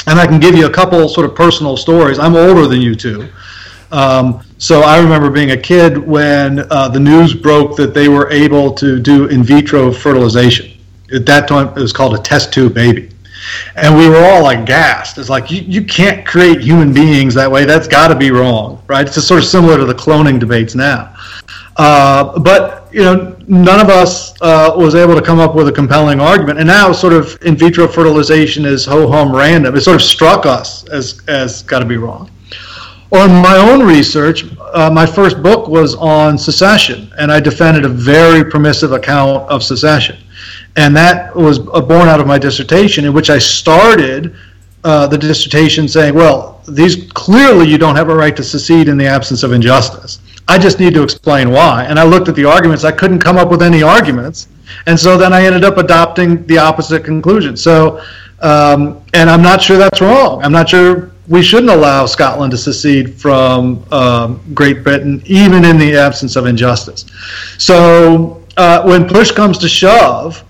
And 0.09 0.19
I 0.19 0.27
can 0.27 0.41
give 0.41 0.57
you 0.57 0.67
a 0.67 0.71
couple 0.71 1.09
sort 1.09 1.25
of 1.25 1.37
personal 1.37 1.77
stories. 1.77 2.19
I'm 2.19 2.35
older 2.35 2.67
than 2.67 2.81
you 2.81 2.97
two. 2.97 3.29
Um, 3.93 4.43
so 4.59 4.81
I 4.81 5.01
remember 5.01 5.31
being 5.31 5.53
a 5.53 5.57
kid 5.57 5.99
when 5.99 6.61
uh, 6.71 6.89
the 6.89 6.99
news 6.99 7.35
broke 7.35 7.77
that 7.77 7.95
they 7.95 8.09
were 8.09 8.31
able 8.31 8.73
to 8.75 8.99
do 8.99 9.27
in 9.27 9.45
vitro 9.45 9.93
fertilization. 9.93 10.77
At 11.15 11.27
that 11.27 11.47
time, 11.47 11.69
it 11.69 11.81
was 11.81 11.93
called 11.93 12.15
a 12.15 12.23
test 12.23 12.53
tube 12.53 12.75
baby. 12.75 13.12
And 13.77 13.97
we 13.97 14.09
were 14.09 14.25
all 14.25 14.43
gassed. 14.65 15.19
It's 15.19 15.29
like, 15.29 15.51
you, 15.51 15.63
you 15.63 15.85
can't 15.85 16.27
create 16.27 16.61
human 16.61 16.93
beings 16.93 17.35
that 17.35 17.51
way. 17.51 17.65
That's 17.65 17.89
got 17.89 18.09
to 18.09 18.17
be 18.17 18.31
wrong, 18.31 18.83
right? 18.87 19.07
It's 19.07 19.23
sort 19.25 19.43
of 19.43 19.49
similar 19.49 19.79
to 19.79 19.85
the 19.85 19.95
cloning 19.95 20.39
debates 20.39 20.75
now. 20.75 21.15
Uh, 21.77 22.39
but, 22.39 22.89
you 22.93 23.03
know, 23.03 23.37
none 23.49 23.81
of 23.81 23.89
us 23.89 24.35
uh, 24.43 24.75
was 24.77 24.95
able 24.95 25.15
to 25.15 25.23
come 25.23 25.39
up 25.39 25.55
with 25.55 25.69
a 25.69 25.73
compelling 25.73 26.21
argument. 26.21 26.59
And 26.59 26.67
now, 26.67 26.93
sort 26.93 27.13
of, 27.13 27.39
in 27.43 27.57
vitro 27.57 27.89
fertilization 27.89 28.65
is 28.65 28.85
ho 28.85 29.09
hum 29.09 29.35
random. 29.35 29.75
It 29.75 29.81
sort 29.81 29.97
of 29.97 30.03
struck 30.03 30.45
us 30.45 30.87
as, 30.89 31.23
as 31.29 31.63
got 31.63 31.79
to 31.79 31.87
be 31.87 31.97
wrong. 31.97 32.31
On 33.13 33.31
my 33.43 33.57
own 33.57 33.87
research, 33.87 34.47
uh, 34.73 34.91
my 34.91 35.05
first 35.05 35.43
book 35.43 35.69
was 35.69 35.95
on 35.97 36.39
secession, 36.39 37.13
and 37.19 37.31
I 37.31 37.41
defended 37.41 37.85
a 37.85 37.89
very 37.89 38.43
permissive 38.51 38.93
account 38.93 39.49
of 39.51 39.63
secession 39.63 40.17
and 40.77 40.97
that 40.97 41.35
was 41.35 41.59
born 41.59 42.09
out 42.09 42.21
of 42.21 42.27
my 42.27 42.39
dissertation, 42.39 43.05
in 43.05 43.13
which 43.13 43.31
I 43.31 43.39
started 43.39 44.35
uh, 44.85 45.07
the 45.07 45.19
dissertation 45.19 45.87
saying, 45.87 46.15
well, 46.15 46.61
these 46.69 47.11
clearly 47.13 47.69
you 47.69 47.79
don't 47.79 47.97
have 47.97 48.09
a 48.09 48.15
right 48.15 48.37
to 48.37 48.43
secede 48.43 48.89
in 48.89 48.97
the 48.97 49.07
absence 49.07 49.43
of 49.43 49.53
injustice. 49.53 50.21
I 50.49 50.59
just 50.59 50.81
need 50.81 50.95
to 50.95 51.03
explain 51.03 51.51
why. 51.51 51.85
And 51.85 51.99
I 51.99 52.05
looked 52.05 52.29
at 52.29 52.35
the 52.35 52.45
arguments. 52.45 52.85
I 52.85 52.93
couldn't 52.93 53.21
come 53.21 53.37
up 53.37 53.51
with 53.51 53.63
any 53.63 53.83
arguments. 53.83 54.49
And 54.87 54.99
so 54.99 55.17
then 55.17 55.33
I 55.33 55.45
ended 55.45 55.65
up 55.65 55.77
adopting 55.77 56.45
the 56.47 56.59
opposite 56.59 57.05
conclusion. 57.05 57.57
So, 57.57 58.03
um, 58.41 59.01
and 59.15 59.31
I'm 59.31 59.43
not 59.43 59.63
sure 59.63 59.77
that's 59.77 60.01
wrong. 60.01 60.43
I'm 60.43 60.53
not 60.53 60.69
sure 60.69 61.13
we 61.29 61.43
shouldn't 61.43 61.71
allow 61.71 62.07
Scotland 62.07 62.51
to 62.51 62.59
secede 62.59 63.15
from 63.15 63.85
um, 63.93 64.43
Great 64.53 64.83
Britain, 64.83 65.23
even 65.27 65.65
in 65.65 65.79
the 65.79 65.97
absence 65.97 66.35
of 66.35 66.47
injustice. 66.47 67.07
So 67.59 68.43
uh, 68.57 68.83
when 68.83 69.07
push 69.09 69.31
comes 69.31 69.59
to 69.59 69.69
shove, 69.69 70.45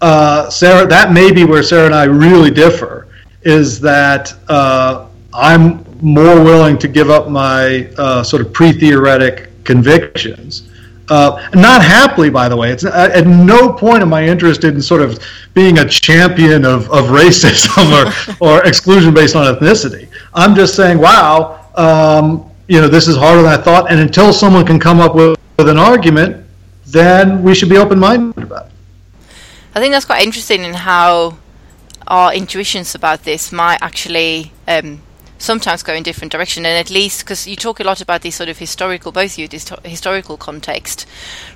uh, 0.00 0.48
Sarah, 0.50 0.86
that 0.86 1.12
may 1.12 1.32
be 1.32 1.44
where 1.44 1.62
Sarah 1.62 1.86
and 1.86 1.94
I 1.94 2.04
really 2.04 2.50
differ, 2.50 3.08
is 3.42 3.80
that 3.80 4.32
uh, 4.48 5.08
I'm 5.32 5.84
more 6.00 6.42
willing 6.42 6.78
to 6.78 6.88
give 6.88 7.10
up 7.10 7.28
my 7.28 7.90
uh, 7.98 8.22
sort 8.22 8.42
of 8.42 8.52
pre-theoretic 8.52 9.50
convictions. 9.64 10.68
Uh, 11.10 11.48
not 11.54 11.82
happily, 11.82 12.28
by 12.28 12.48
the 12.48 12.56
way. 12.56 12.70
It's 12.70 12.84
at 12.84 13.26
no 13.26 13.72
point 13.72 14.02
am 14.02 14.12
I 14.12 14.26
interested 14.26 14.74
in 14.74 14.82
sort 14.82 15.00
of 15.00 15.18
being 15.54 15.78
a 15.78 15.88
champion 15.88 16.64
of, 16.64 16.90
of 16.90 17.06
racism 17.06 17.88
or, 17.96 18.36
or 18.58 18.66
exclusion 18.66 19.14
based 19.14 19.34
on 19.34 19.52
ethnicity. 19.54 20.08
I'm 20.34 20.54
just 20.54 20.74
saying, 20.74 20.98
wow, 20.98 21.66
um, 21.76 22.50
you 22.68 22.80
know, 22.80 22.88
this 22.88 23.08
is 23.08 23.16
harder 23.16 23.42
than 23.42 23.58
I 23.58 23.62
thought. 23.62 23.90
And 23.90 24.00
until 24.00 24.32
someone 24.32 24.66
can 24.66 24.78
come 24.78 25.00
up 25.00 25.14
with, 25.14 25.38
with 25.56 25.68
an 25.68 25.78
argument, 25.78 26.44
then 26.86 27.42
we 27.42 27.54
should 27.54 27.70
be 27.70 27.78
open 27.78 27.98
minded 27.98 28.42
about 28.42 28.66
it. 28.66 28.72
I 29.78 29.80
think 29.80 29.92
that's 29.92 30.06
quite 30.06 30.24
interesting 30.24 30.64
in 30.64 30.74
how 30.74 31.38
our 32.08 32.34
intuitions 32.34 32.96
about 32.96 33.22
this 33.22 33.52
might 33.52 33.80
actually 33.80 34.50
um, 34.66 35.02
sometimes 35.38 35.84
go 35.84 35.94
in 35.94 36.02
different 36.02 36.32
direction. 36.32 36.66
And 36.66 36.76
at 36.76 36.90
least 36.90 37.20
because 37.20 37.46
you 37.46 37.54
talk 37.54 37.78
a 37.78 37.84
lot 37.84 38.00
about 38.00 38.22
this 38.22 38.34
sort 38.34 38.48
of 38.48 38.58
historical 38.58 39.12
both 39.12 39.38
you 39.38 39.46
this 39.46 39.70
historical 39.84 40.36
context 40.36 41.06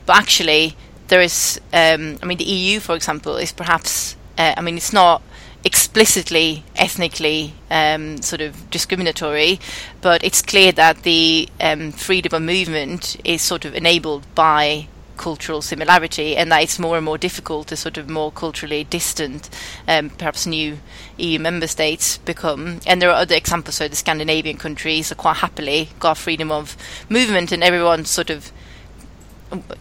but 0.07 0.17
actually 0.17 0.77
there 1.09 1.21
is 1.21 1.61
um, 1.73 2.17
i 2.23 2.27
mean 2.27 2.39
the 2.39 2.45
eu 2.45 2.79
for 2.79 2.95
example 2.95 3.37
is 3.37 3.51
perhaps 3.51 4.15
uh, 4.39 4.55
i 4.57 4.61
mean 4.61 4.77
it's 4.77 4.93
not 4.93 5.21
explicitly 5.65 6.63
ethnically 6.77 7.55
um, 7.73 8.23
sort 8.23 8.41
of 8.41 8.71
discriminatory 8.71 9.59
but 10.01 10.23
it's 10.23 10.43
clear 10.43 10.71
that 10.71 11.03
the 11.03 11.49
um, 11.61 11.91
freedom 11.91 12.33
of 12.37 12.43
movement 12.43 13.17
is 13.25 13.43
sort 13.43 13.65
of 13.65 13.75
enabled 13.75 14.25
by 14.37 14.87
cultural 15.17 15.63
similarity, 15.63 16.37
and 16.37 16.51
that 16.53 16.63
it's 16.63 16.79
more 16.79 16.97
and 16.97 17.05
more 17.05 17.19
difficult 17.19 17.69
to 17.69 17.77
sort 17.77 17.99
of 17.99 18.09
more 18.09 18.33
culturally 18.33 18.85
distant, 18.85 19.49
um, 19.89 20.11
perhaps 20.11 20.47
new 20.47 20.79
EU 21.19 21.39
member 21.39 21.67
states 21.67 22.19
become. 22.19 22.81
And 22.87 23.01
there 23.01 23.11
are 23.11 23.23
other 23.23 23.35
examples. 23.35 23.77
So 23.77 23.89
the 23.89 23.97
Scandinavian 23.97 24.57
countries 24.57 25.13
are 25.13 25.17
quite 25.17 25.39
happily 25.39 25.91
got 25.99 26.19
freedom 26.19 26.51
of 26.51 26.77
movement, 27.09 27.53
and 27.53 27.63
everyone 27.63 28.05
sort 28.05 28.31
of 28.31 28.53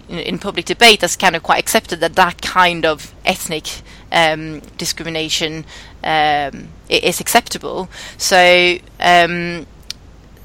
in 0.10 0.38
public 0.38 0.66
debate 0.66 1.00
that's 1.00 1.16
kind 1.16 1.36
of 1.36 1.44
quite 1.44 1.60
accepted 1.60 2.02
that 2.02 2.16
that 2.16 2.42
kind 2.42 2.86
of 2.86 3.14
ethnic 3.26 3.82
um, 4.12 4.60
discrimination 4.78 5.66
um, 6.04 6.68
is 6.90 7.22
acceptable. 7.22 7.90
So 8.18 8.78
um, 9.00 9.66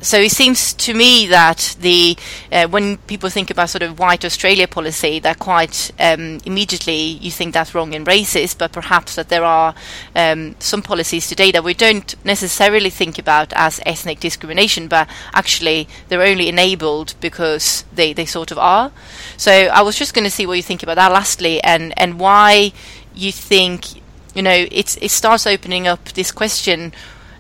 so 0.07 0.21
it 0.21 0.31
seems 0.31 0.73
to 0.73 0.95
me 0.95 1.27
that 1.27 1.77
the 1.81 2.17
uh, 2.53 2.69
when 2.69 2.97
people 3.09 3.29
think 3.29 3.51
about 3.51 3.69
sort 3.71 3.83
of 3.83 3.99
white 3.99 4.25
Australia 4.25 4.69
policy, 4.69 5.19
they're 5.19 5.35
quite 5.35 5.91
um, 5.99 6.39
immediately 6.45 6.95
you 6.95 7.33
think 7.33 7.53
that's 7.53 7.75
wrong 7.75 7.93
and 7.93 8.07
racist, 8.07 8.57
but 8.57 8.71
perhaps 8.71 9.17
that 9.17 9.31
there 9.31 9.43
are 9.43 9.75
um, 10.15 10.55
some 10.61 10.81
policies 10.81 11.27
today 11.27 11.51
that 11.51 11.65
we 11.65 11.75
don't 11.75 12.15
necessarily 12.25 12.89
think 12.89 13.19
about 13.19 13.53
as 13.55 13.81
ethnic 13.85 14.21
discrimination, 14.21 14.87
but 14.87 15.09
actually 15.35 15.89
they're 16.09 16.23
only 16.23 16.49
enabled 16.49 17.15
because 17.21 17.85
they, 17.93 18.13
they 18.13 18.27
sort 18.27 18.53
of 18.53 18.59
are. 18.59 18.93
So 19.37 19.51
I 19.51 19.83
was 19.83 19.99
just 19.99 20.15
going 20.15 20.25
to 20.25 20.31
see 20.31 20.47
what 20.47 20.55
you 20.55 20.63
think 20.63 20.85
about 20.85 20.95
that 20.95 21.11
lastly, 21.11 21.61
and 21.65 21.93
and 21.97 22.21
why 22.21 22.71
you 23.13 23.33
think 23.33 23.97
you 24.37 24.43
know 24.43 24.67
it's 24.71 24.97
it 24.99 25.11
starts 25.11 25.49
opening 25.49 25.89
up 25.89 26.05
this 26.13 26.31
question 26.31 26.93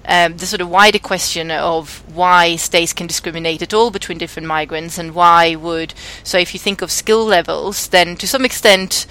um, 0.06 0.36
the 0.36 0.46
sort 0.46 0.60
of 0.60 0.68
wider 0.68 0.98
question 0.98 1.50
of 1.50 2.02
why 2.14 2.56
states 2.56 2.92
can 2.92 3.06
discriminate 3.06 3.62
at 3.62 3.74
all 3.74 3.90
between 3.90 4.18
different 4.18 4.46
migrants 4.46 4.98
and 4.98 5.14
why 5.14 5.54
would 5.54 5.94
so 6.22 6.38
if 6.38 6.54
you 6.54 6.60
think 6.60 6.82
of 6.82 6.90
skill 6.90 7.24
levels 7.24 7.88
then 7.88 8.16
to 8.16 8.26
some 8.26 8.44
extent 8.44 9.06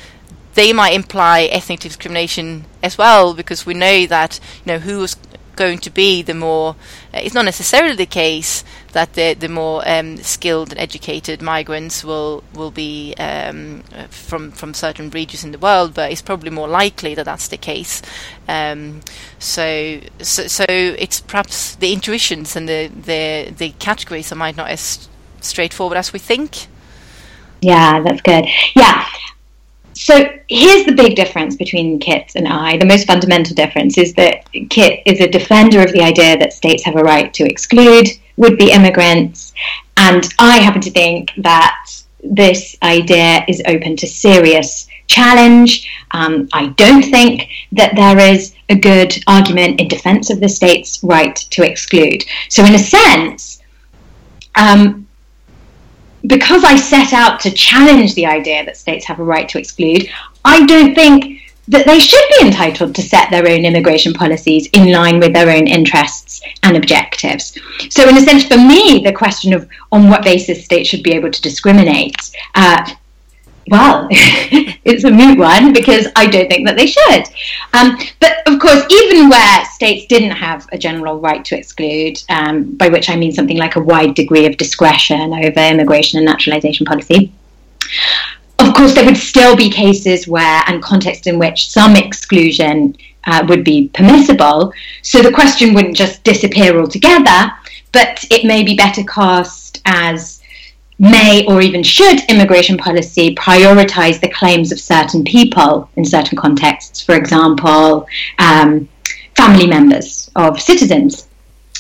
they 0.56 0.72
might 0.72 0.94
imply 0.94 1.44
ethnic 1.44 1.82
discrimination 1.82 2.66
as 2.82 2.98
well 2.98 3.34
because 3.34 3.66
we 3.66 3.74
know 3.74 4.06
that 4.06 4.40
you 4.66 4.72
know 4.72 4.80
who 4.80 5.00
was 5.00 5.16
going 5.56 5.80
to 5.80 5.90
be 5.90 6.22
the 6.22 6.34
more 6.34 6.76
uh, 7.14 7.20
it's 7.24 7.34
not 7.34 7.46
necessarily 7.46 7.96
the 7.96 8.06
case 8.06 8.64
that 8.94 9.14
the 9.14 9.34
the 9.34 9.50
more 9.50 9.84
um, 9.88 10.18
skilled 10.18 10.72
and 10.72 10.80
educated 10.80 11.42
migrants 11.42 12.04
will 12.04 12.44
will 12.54 12.72
be 12.72 13.14
um, 13.16 13.84
from 14.10 14.52
from 14.52 14.74
certain 14.74 15.10
regions 15.10 15.44
in 15.44 15.52
the 15.52 15.58
world, 15.58 15.94
but 15.94 16.12
it's 16.12 16.22
probably 16.22 16.50
more 16.50 16.68
likely 16.68 17.14
that 17.16 17.26
that's 17.26 17.48
the 17.48 17.58
case. 17.58 18.02
Um, 18.48 19.02
so, 19.40 20.00
so 20.20 20.48
so 20.48 20.66
it's 20.68 21.20
perhaps 21.20 21.76
the 21.76 21.92
intuitions 21.94 22.56
and 22.56 22.68
the 22.70 22.88
the 22.88 23.54
the 23.56 23.70
categories 23.80 24.32
are 24.32 24.36
might 24.36 24.58
not 24.58 24.70
as 24.70 25.10
straightforward 25.42 25.98
as 25.98 26.14
we 26.14 26.20
think. 26.20 26.68
Yeah, 27.62 28.02
that's 28.02 28.22
good. 28.22 28.46
Yeah, 28.76 29.06
so 29.96 30.26
here's 30.50 30.86
the 30.86 30.94
big 30.94 31.16
difference 31.16 31.56
between 31.56 32.00
Kit 32.00 32.34
and 32.36 32.48
I. 32.48 32.78
The 32.78 32.86
most 32.86 33.08
fundamental 33.08 33.56
difference 33.56 33.98
is 33.98 34.14
that 34.16 34.46
Kit 34.70 35.02
is 35.06 35.22
a 35.22 35.28
defender 35.28 35.82
of 35.82 35.94
the 35.94 36.02
idea 36.02 36.38
that 36.38 36.54
states 36.54 36.84
have 36.84 36.98
a 36.98 37.04
right 37.04 37.34
to 37.34 37.46
exclude 37.46 38.10
would 38.38 38.58
be 38.58 38.72
immigrants, 38.72 39.54
and 39.96 40.28
I 40.38 40.60
happen 40.60 40.82
to 40.82 40.92
think 40.92 41.32
that 41.38 41.90
this 42.22 42.76
idea 42.84 43.46
is 43.48 43.62
open 43.66 43.96
to 43.98 44.08
serious 44.08 44.88
challenge. 45.08 45.90
Um, 46.12 46.50
I 46.52 46.68
don't 46.78 47.04
think 47.04 47.48
that 47.72 47.96
there 47.96 48.20
is 48.20 48.54
a 48.70 48.76
good 48.76 49.16
argument 49.28 49.80
in 49.80 49.88
defense 49.88 50.30
of 50.30 50.42
the 50.42 50.50
state's 50.50 51.04
right 51.04 51.36
to 51.36 51.64
exclude. 51.64 52.24
So, 52.50 52.66
in 52.66 52.76
a 52.76 52.80
sense, 52.80 53.62
um, 54.56 55.05
because 56.28 56.64
I 56.64 56.76
set 56.76 57.14
out 57.14 57.40
to 57.42 57.52
challenge 57.52 58.16
the 58.16 58.26
idea 58.26 58.66
that 58.66 58.78
states 58.78 59.06
have 59.06 59.20
a 59.20 59.24
right 59.24 59.48
to 59.50 59.60
exclude, 59.60 60.10
I 60.44 60.66
don't 60.66 60.96
think 60.96 61.42
that 61.68 61.86
they 61.86 62.00
should 62.00 62.24
be 62.38 62.46
entitled 62.46 62.94
to 62.96 63.02
set 63.02 63.30
their 63.32 63.48
own 63.48 63.66
immigration 63.66 64.14
policies 64.14 64.68
in 64.68 64.92
line 64.92 65.20
with 65.20 65.34
their 65.34 65.50
own 65.50 65.68
interests 65.68 66.42
and 66.64 66.78
objectives. 66.78 67.58
So, 67.90 68.08
in 68.08 68.18
a 68.18 68.22
sense, 68.22 68.46
for 68.46 68.58
me, 68.58 69.02
the 69.04 69.12
question 69.12 69.54
of 69.54 69.68
on 69.92 70.10
what 70.10 70.24
basis 70.24 70.64
states 70.64 70.90
should 70.90 71.04
be 71.04 71.14
able 71.14 71.32
to 71.32 71.42
discriminate 71.42 72.32
uh, 72.54 72.88
well, 73.68 74.08
it's 74.12 75.04
a 75.04 75.12
moot 75.12 75.38
one 75.38 75.74
because 75.74 76.08
I 76.16 76.28
don't 76.28 76.50
think 76.50 76.68
that 76.68 76.78
they 76.78 76.88
should. 76.88 77.24
Um, 77.74 77.98
but 78.20 78.48
of 78.48 78.60
course, 78.60 78.86
even 78.92 79.30
where 79.30 79.66
states 79.66 80.06
didn't 80.06 80.32
have 80.32 80.68
a 80.72 80.78
general 80.78 81.20
right 81.20 81.44
to 81.46 81.58
exclude, 81.58 82.22
um, 82.30 82.76
by 82.76 82.90
which 82.90 83.10
I 83.10 83.16
mean 83.16 83.32
something 83.32 83.58
like 83.58 83.76
a 83.76 83.82
wide 83.82 84.16
degree 84.16 84.46
of 84.46 84.58
discretion 84.58 85.34
over 85.34 85.60
immigration 85.60 86.20
and 86.20 86.26
naturalization 86.26 86.86
policy, 86.86 87.32
of 88.60 88.74
course, 88.74 88.94
there 88.94 89.06
would 89.06 89.18
still 89.18 89.56
be 89.56 89.70
cases 89.70 90.28
where, 90.28 90.64
and 90.68 90.82
contexts 90.82 91.28
in 91.28 91.40
which 91.40 91.70
some 91.70 91.96
exclusion 91.96 92.96
uh, 93.26 93.46
would 93.48 93.64
be 93.64 93.90
permissible. 93.94 94.72
So 95.02 95.22
the 95.22 95.32
question 95.32 95.74
wouldn't 95.74 95.96
just 95.96 96.24
disappear 96.24 96.80
altogether, 96.80 97.52
but 97.92 98.24
it 98.30 98.46
may 98.46 98.64
be 98.64 98.76
better 98.76 99.04
cast 99.04 99.82
as 99.86 100.35
may 100.98 101.46
or 101.48 101.62
even 101.62 101.84
should 101.84 102.20
immigration 102.30 102.78
policy 102.78 103.36
prioritize 103.36 104.20
the 104.20 104.30
claims 104.30 104.72
of 104.72 104.80
certain 104.80 105.24
people 105.24 105.90
in 105.96 106.06
certain 106.06 106.38
contexts, 106.38 107.02
for 107.02 107.16
example, 107.16 108.08
um, 108.40 108.88
family 109.36 109.68
members 109.68 110.32
of 110.36 110.62
citizens. 110.62 111.28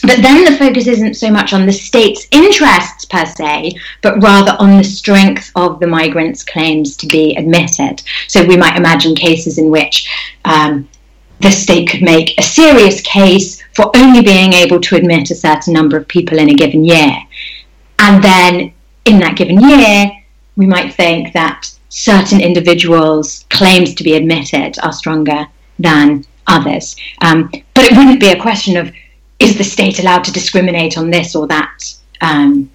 But 0.01 0.21
then 0.21 0.43
the 0.43 0.57
focus 0.57 0.87
isn't 0.87 1.15
so 1.15 1.31
much 1.31 1.53
on 1.53 1.65
the 1.65 1.71
state's 1.71 2.27
interests 2.31 3.05
per 3.05 3.25
se, 3.25 3.71
but 4.01 4.21
rather 4.21 4.55
on 4.59 4.77
the 4.77 4.83
strength 4.83 5.51
of 5.55 5.79
the 5.79 5.87
migrants' 5.87 6.43
claims 6.43 6.95
to 6.97 7.07
be 7.07 7.35
admitted. 7.35 8.03
So 8.27 8.45
we 8.45 8.57
might 8.57 8.77
imagine 8.77 9.15
cases 9.15 9.57
in 9.57 9.71
which 9.71 10.11
um, 10.43 10.87
the 11.39 11.49
state 11.49 11.89
could 11.89 12.01
make 12.01 12.37
a 12.37 12.43
serious 12.43 13.01
case 13.01 13.63
for 13.73 13.89
only 13.95 14.21
being 14.21 14.53
able 14.53 14.79
to 14.81 14.95
admit 14.95 15.31
a 15.31 15.35
certain 15.35 15.73
number 15.73 15.97
of 15.97 16.07
people 16.07 16.37
in 16.37 16.49
a 16.49 16.53
given 16.53 16.83
year. 16.83 17.17
And 17.97 18.23
then 18.23 18.73
in 19.05 19.19
that 19.19 19.37
given 19.37 19.59
year, 19.61 20.11
we 20.55 20.65
might 20.65 20.93
think 20.93 21.33
that 21.33 21.71
certain 21.89 22.41
individuals' 22.41 23.45
claims 23.49 23.93
to 23.95 24.03
be 24.03 24.15
admitted 24.15 24.77
are 24.83 24.91
stronger 24.91 25.47
than 25.79 26.25
others. 26.47 26.95
Um, 27.21 27.49
but 27.73 27.85
it 27.85 27.97
wouldn't 27.97 28.19
be 28.19 28.29
a 28.29 28.41
question 28.41 28.77
of 28.77 28.91
is 29.39 29.57
the 29.57 29.63
state 29.63 29.99
allowed 29.99 30.23
to 30.23 30.31
discriminate 30.31 30.97
on 30.97 31.09
this 31.09 31.35
or 31.35 31.47
that 31.47 31.93
um, 32.21 32.69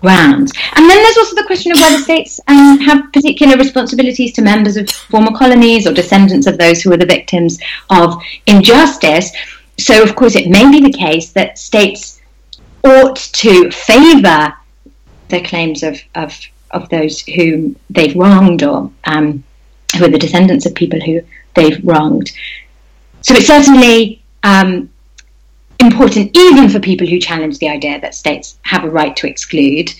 grounds? 0.00 0.52
And 0.74 0.88
then 0.88 1.02
there's 1.02 1.16
also 1.18 1.36
the 1.36 1.46
question 1.46 1.72
of 1.72 1.78
whether 1.78 1.98
states 1.98 2.40
um, 2.48 2.78
have 2.80 3.12
particular 3.12 3.56
responsibilities 3.56 4.32
to 4.34 4.42
members 4.42 4.76
of 4.76 4.88
former 4.90 5.36
colonies 5.36 5.86
or 5.86 5.92
descendants 5.92 6.46
of 6.46 6.58
those 6.58 6.82
who 6.82 6.90
were 6.90 6.96
the 6.96 7.06
victims 7.06 7.58
of 7.90 8.20
injustice. 8.46 9.30
So, 9.78 10.02
of 10.02 10.16
course, 10.16 10.36
it 10.36 10.48
may 10.48 10.70
be 10.70 10.80
the 10.80 10.96
case 10.96 11.32
that 11.32 11.58
states 11.58 12.20
ought 12.82 13.16
to 13.16 13.70
favour 13.70 14.54
the 15.28 15.40
claims 15.42 15.82
of, 15.82 16.00
of, 16.14 16.38
of 16.70 16.88
those 16.88 17.20
whom 17.22 17.76
they've 17.90 18.16
wronged 18.16 18.62
or 18.62 18.90
um, 19.04 19.44
who 19.96 20.04
are 20.04 20.10
the 20.10 20.18
descendants 20.18 20.66
of 20.66 20.74
people 20.74 21.00
who 21.00 21.20
they've 21.54 21.80
wronged. 21.84 22.30
So 23.22 23.34
it's 23.34 23.46
certainly 23.46 24.22
um, 24.42 24.90
important 25.80 26.36
even 26.36 26.68
for 26.68 26.80
people 26.80 27.06
who 27.06 27.18
challenge 27.18 27.58
the 27.58 27.68
idea 27.68 28.00
that 28.00 28.14
states 28.14 28.58
have 28.62 28.84
a 28.84 28.90
right 28.90 29.16
to 29.16 29.28
exclude. 29.28 29.90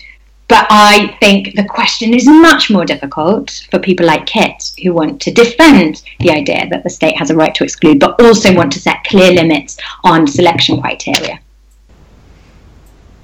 But 0.47 0.65
I 0.69 1.17
think 1.19 1.55
the 1.55 1.65
question 1.65 2.13
is 2.13 2.25
much 2.25 2.69
more 2.69 2.85
difficult 2.85 3.65
for 3.69 3.79
people 3.79 4.05
like 4.05 4.25
Kit, 4.25 4.71
who 4.81 4.93
want 4.93 5.21
to 5.23 5.31
defend 5.31 6.03
the 6.21 6.31
idea 6.31 6.67
that 6.69 6.83
the 6.83 6.89
state 6.89 7.17
has 7.17 7.31
a 7.31 7.35
right 7.35 7.53
to 7.55 7.65
exclude, 7.65 7.99
but 7.99 8.21
also 8.21 8.55
want 8.55 8.71
to 8.73 8.79
set 8.79 9.03
clear 9.03 9.33
limits 9.33 9.77
on 10.05 10.25
selection 10.25 10.79
criteria. 10.79 11.39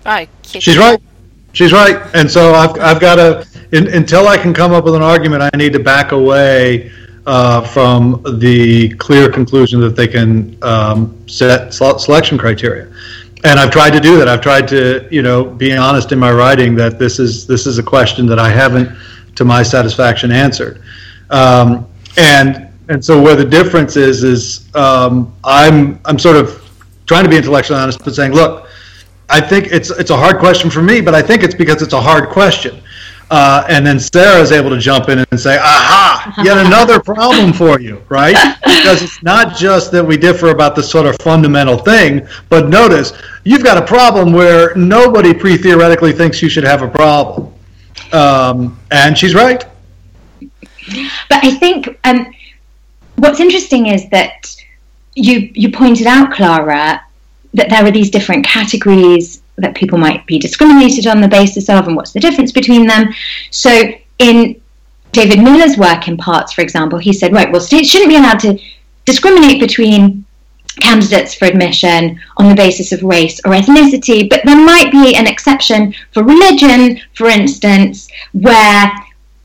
Right. 0.06 0.28
She's 0.44 0.78
right. 0.78 1.02
She's 1.54 1.72
right, 1.72 1.98
and 2.14 2.30
so 2.30 2.54
I've 2.54 2.80
I've 2.80 3.00
got 3.00 3.16
to 3.16 3.48
in, 3.74 3.88
until 3.94 4.28
I 4.28 4.38
can 4.38 4.54
come 4.54 4.72
up 4.72 4.86
with 4.86 4.96
an 4.96 5.02
argument, 5.02 5.42
I 5.42 5.58
need 5.58 5.74
to 5.74 5.80
back 5.80 6.12
away 6.12 6.92
uh, 7.26 7.62
from 7.62 8.22
the 8.40 8.90
clear 8.96 9.32
conclusion 9.32 9.80
that 9.82 9.96
they 9.96 10.08
can 10.08 10.58
um, 10.62 11.28
set 11.28 11.74
selection 11.74 12.38
criteria. 12.38 12.92
And 13.46 13.60
I've 13.60 13.72
tried 13.72 13.92
to 13.92 14.00
do 14.00 14.18
that. 14.18 14.28
I've 14.28 14.42
tried 14.42 14.68
to, 14.70 15.08
you 15.12 15.22
know, 15.22 15.44
be 15.44 15.76
honest 15.76 16.12
in 16.12 16.20
my 16.20 16.32
writing 16.32 16.76
that 16.76 16.98
this 16.98 17.20
is 17.20 17.46
this 17.46 17.66
is 17.66 17.78
a 17.78 17.84
question 17.84 18.26
that 18.28 18.40
I 18.40 18.50
haven't, 18.50 18.96
to 19.36 19.44
my 19.44 19.64
satisfaction, 19.64 20.32
answered. 20.32 20.82
Um, 21.30 21.88
and 22.18 22.70
and 22.90 23.04
so 23.04 23.22
where 23.22 23.36
the 23.36 23.46
difference 23.46 23.98
is 23.98 24.24
is 24.24 24.74
um, 24.76 25.34
I'm 25.44 26.00
I'm 26.06 26.20
sort 26.20 26.38
of 26.38 26.62
trying 27.06 27.24
to 27.24 27.30
be 27.30 27.38
intellectually 27.38 27.80
honest, 27.80 28.04
but 28.04 28.16
saying, 28.16 28.34
look, 28.34 28.63
I 29.30 29.42
think 29.42 29.68
it's 29.72 29.90
it's 29.90 30.10
a 30.10 30.18
hard 30.18 30.40
question 30.40 30.70
for 30.70 30.82
me, 30.82 31.02
but 31.02 31.16
I 31.16 31.22
think 31.22 31.44
it's 31.44 31.56
because 31.56 31.82
it's 31.82 31.94
a 31.94 32.02
hard 32.02 32.30
question. 32.30 32.82
Uh, 33.32 33.66
and 33.68 33.86
then 33.86 34.00
Sarah 34.00 34.40
is 34.42 34.52
able 34.52 34.70
to 34.70 34.78
jump 34.78 35.10
in 35.10 35.26
and 35.32 35.40
say, 35.40 35.58
"Aha! 35.58 36.34
Yet 36.44 36.58
another 36.58 37.00
problem 37.00 37.54
for 37.54 37.80
you, 37.80 38.04
right? 38.10 38.36
Because 38.64 39.02
it's 39.02 39.24
not 39.24 39.56
just 39.56 39.92
that 39.92 40.04
we 40.06 40.18
differ 40.18 40.50
about 40.50 40.76
the 40.76 40.84
sort 40.84 41.06
of 41.06 41.16
fundamental 41.22 41.78
thing, 41.78 42.28
but 42.50 42.70
notice 42.70 43.14
you've 43.44 43.64
got 43.64 43.78
a 43.78 43.86
problem 43.86 44.34
where 44.34 44.76
nobody 44.76 45.34
pre-theoretically 45.34 46.12
thinks 46.12 46.42
you 46.42 46.50
should 46.50 46.66
have 46.66 46.82
a 46.82 46.88
problem, 46.88 47.54
um, 48.12 48.78
and 48.92 49.18
she's 49.18 49.34
right." 49.34 49.66
But 51.30 51.44
I 51.44 51.52
think 51.52 51.98
um, 52.04 52.32
what's 53.16 53.40
interesting 53.40 53.88
is 53.88 54.10
that 54.10 54.54
you 55.16 55.50
you 55.56 55.72
pointed 55.72 56.08
out, 56.08 56.34
Clara, 56.34 57.02
that 57.54 57.70
there 57.70 57.86
are 57.86 57.92
these 57.92 58.10
different 58.10 58.46
categories 58.46 59.42
that 59.58 59.76
people 59.76 59.98
might 59.98 60.26
be 60.26 60.40
discriminated 60.40 61.08
on 61.08 61.22
the 61.22 61.28
basis 61.28 61.70
of 61.70 61.88
and 61.88 61.96
what's 61.96 62.12
the 62.12 62.20
difference 62.20 62.52
between 62.52 62.88
them. 62.88 63.14
So 63.52 63.92
in 64.20 64.60
David 65.12 65.40
Miller's 65.44 65.78
work 65.78 66.08
in 66.08 66.18
parts, 66.18 66.54
for 66.54 66.62
example, 66.62 66.98
he 66.98 67.14
said, 67.14 67.34
right, 67.34 67.52
well, 67.52 67.62
states 67.62 67.90
shouldn't 67.90 68.10
be 68.10 68.18
allowed 68.18 68.40
to 68.40 68.60
discriminate 69.06 69.60
between 69.60 70.26
candidates 70.82 71.36
for 71.36 71.46
admission 71.46 72.20
on 72.38 72.50
the 72.50 72.56
basis 72.56 72.92
of 72.92 73.04
race 73.04 73.40
or 73.46 73.52
ethnicity, 73.52 74.28
but 74.28 74.42
there 74.44 74.58
might 74.58 74.92
be 74.92 75.16
an 75.16 75.28
exception 75.28 75.94
for 76.12 76.24
religion, 76.24 77.00
for 77.14 77.28
instance, 77.28 78.08
where 78.32 78.92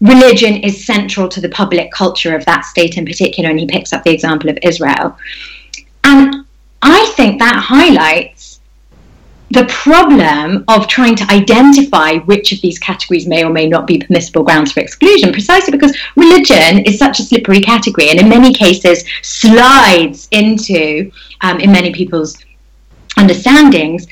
religion 0.01 0.55
is 0.55 0.87
central 0.87 1.29
to 1.29 1.40
the 1.40 1.49
public 1.51 1.90
culture 1.92 2.35
of 2.35 2.44
that 2.47 2.64
state 2.64 2.97
in 2.97 3.05
particular, 3.05 3.51
and 3.51 3.61
he 3.61 3.66
picks 3.66 3.92
up 3.92 4.05
the 4.05 4.12
example 4.12 4.49
of 4.49 4.59
Israel. 4.62 5.16
I 6.83 7.12
think 7.17 7.38
that 7.38 7.57
highlights 7.57 8.61
the 9.51 9.64
problem 9.67 10.64
of 10.69 10.88
trying 10.88 11.17
to 11.17 11.25
identify 11.33 12.17
which 12.19 12.53
of 12.53 12.61
these 12.61 12.79
categories 12.79 13.27
may 13.27 13.45
or 13.45 13.51
may 13.51 13.67
not 13.67 13.87
be 13.87 13.99
permissible 13.99 14.45
grounds 14.45 14.73
for 14.73 14.81
exclusion, 14.81 15.33
precisely 15.33 15.73
because 15.73 15.97
religion 16.17 16.81
is 16.81 16.99
such 16.99 17.19
a 17.19 17.23
slippery 17.23 17.61
category 17.61 18.11
and 18.11 18.21
in 18.21 18.29
many 18.29 18.53
cases 18.53 19.05
slides 19.23 20.29
into, 20.33 21.11
um, 21.41 21.59
in 21.61 21.73
many 21.73 21.93
people's 21.93 22.37
understandings, 23.17 24.07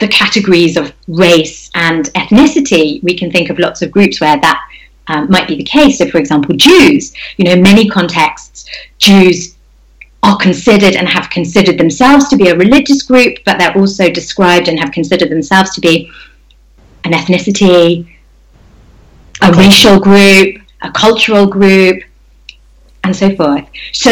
the 0.00 0.08
categories 0.08 0.78
of 0.78 0.94
race 1.08 1.70
and 1.74 2.06
ethnicity. 2.14 3.02
We 3.02 3.16
can 3.16 3.30
think 3.30 3.50
of 3.50 3.58
lots 3.58 3.82
of 3.82 3.90
groups 3.90 4.18
where 4.18 4.40
that 4.40 4.60
um, 5.08 5.30
might 5.30 5.46
be 5.46 5.56
the 5.56 5.64
case. 5.64 5.98
So, 5.98 6.08
for 6.08 6.18
example, 6.18 6.56
Jews, 6.56 7.12
you 7.36 7.44
know, 7.44 7.52
in 7.52 7.62
many 7.62 7.88
contexts, 7.88 8.64
Jews 8.98 9.56
are 10.22 10.36
considered 10.36 10.96
and 10.96 11.08
have 11.08 11.30
considered 11.30 11.78
themselves 11.78 12.28
to 12.28 12.36
be 12.36 12.48
a 12.48 12.56
religious 12.56 13.02
group, 13.02 13.38
but 13.46 13.58
they're 13.58 13.76
also 13.76 14.10
described 14.10 14.68
and 14.68 14.78
have 14.78 14.92
considered 14.92 15.30
themselves 15.30 15.70
to 15.74 15.80
be 15.80 16.10
an 17.04 17.12
ethnicity, 17.12 18.06
a 19.42 19.52
racial 19.52 19.98
group, 19.98 20.56
a 20.82 20.90
cultural 20.92 21.46
group, 21.46 22.02
and 23.04 23.16
so 23.16 23.34
forth. 23.34 23.64
So, 23.92 24.10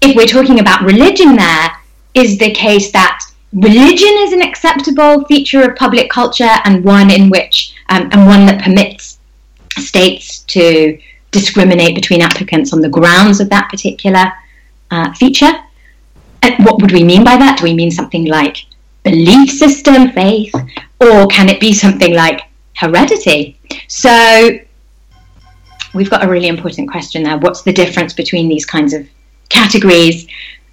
if 0.00 0.16
we're 0.16 0.26
talking 0.26 0.60
about 0.60 0.82
religion, 0.82 1.36
there 1.36 1.70
is 2.14 2.38
the 2.38 2.52
case 2.52 2.92
that 2.92 3.20
religion 3.52 4.12
is 4.18 4.32
an 4.32 4.42
acceptable 4.42 5.24
feature 5.24 5.62
of 5.62 5.76
public 5.76 6.10
culture 6.10 6.56
and 6.64 6.84
one 6.84 7.10
in 7.10 7.30
which, 7.30 7.74
um, 7.88 8.08
and 8.12 8.26
one 8.26 8.46
that 8.46 8.62
permits 8.62 9.18
states 9.78 10.40
to 10.40 10.98
discriminate 11.30 11.94
between 11.94 12.20
applicants 12.20 12.72
on 12.72 12.80
the 12.80 12.88
grounds 12.88 13.40
of 13.40 13.48
that 13.50 13.68
particular 13.70 14.32
uh, 14.92 15.12
feature. 15.14 15.52
And 16.42 16.64
what 16.64 16.80
would 16.80 16.92
we 16.92 17.02
mean 17.02 17.24
by 17.24 17.36
that? 17.36 17.58
Do 17.58 17.64
we 17.64 17.74
mean 17.74 17.90
something 17.90 18.26
like 18.26 18.58
belief 19.02 19.50
system, 19.50 20.12
faith, 20.12 20.54
or 21.00 21.26
can 21.28 21.48
it 21.48 21.58
be 21.60 21.72
something 21.72 22.14
like 22.14 22.42
heredity? 22.76 23.58
So 23.88 24.50
we've 25.94 26.10
got 26.10 26.24
a 26.24 26.28
really 26.28 26.48
important 26.48 26.90
question 26.90 27.22
there. 27.22 27.38
What's 27.38 27.62
the 27.62 27.72
difference 27.72 28.12
between 28.12 28.48
these 28.48 28.66
kinds 28.66 28.92
of 28.92 29.08
categories? 29.48 30.26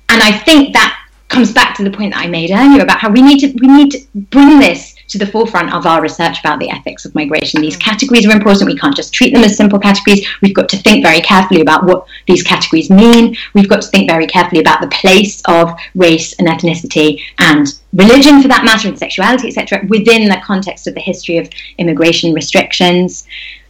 And 0.10 0.22
I 0.22 0.38
think 0.38 0.74
that 0.74 0.96
comes 1.30 1.54
back 1.54 1.76
to 1.78 1.84
the 1.84 1.92
point 1.92 2.14
that 2.14 2.26
I 2.26 2.28
made 2.28 2.52
earlier 2.52 2.84
about 2.84 3.00
how 3.00 3.10
we 3.10 3.22
need 3.22 3.40
to 3.40 3.48
we 3.62 3.68
need 3.68 3.92
to 3.92 4.00
bring 4.16 4.60
this 4.60 4.96
to 5.10 5.18
the 5.18 5.28
forefront 5.28 5.74
of 5.74 5.86
our 5.86 6.02
research 6.02 6.40
about 6.40 6.60
the 6.60 6.70
ethics 6.70 7.06
of 7.06 7.14
migration. 7.16 7.62
These 7.62 7.78
mm. 7.78 7.82
categories 7.82 8.26
are 8.26 8.32
important. 8.32 8.68
We 8.68 8.78
can't 8.78 8.96
just 8.96 9.14
treat 9.14 9.34
them 9.34 9.44
as 9.44 9.58
simple 9.58 9.80
categories. 9.80 10.28
We've 10.42 10.54
got 10.54 10.70
to 10.70 10.78
think 10.78 11.04
very 11.04 11.22
carefully 11.22 11.62
about 11.62 11.86
what 11.86 12.06
these 12.28 12.44
categories 12.44 12.90
mean. 12.90 13.36
We've 13.54 13.70
got 13.70 13.82
to 13.82 13.88
think 13.90 14.10
very 14.10 14.28
carefully 14.28 14.62
about 14.62 14.82
the 14.82 14.88
place 14.88 15.42
of 15.46 15.78
race 15.96 16.34
and 16.34 16.48
ethnicity 16.48 17.22
and 17.40 17.68
religion, 17.94 18.42
for 18.42 18.48
that 18.48 18.64
matter, 18.64 18.88
and 18.88 18.98
sexuality, 18.98 19.48
etc., 19.48 19.86
within 19.88 20.30
the 20.30 20.42
context 20.44 20.88
of 20.88 20.94
the 20.94 21.02
history 21.02 21.38
of 21.38 21.50
immigration 21.78 22.34
restrictions. 22.34 23.26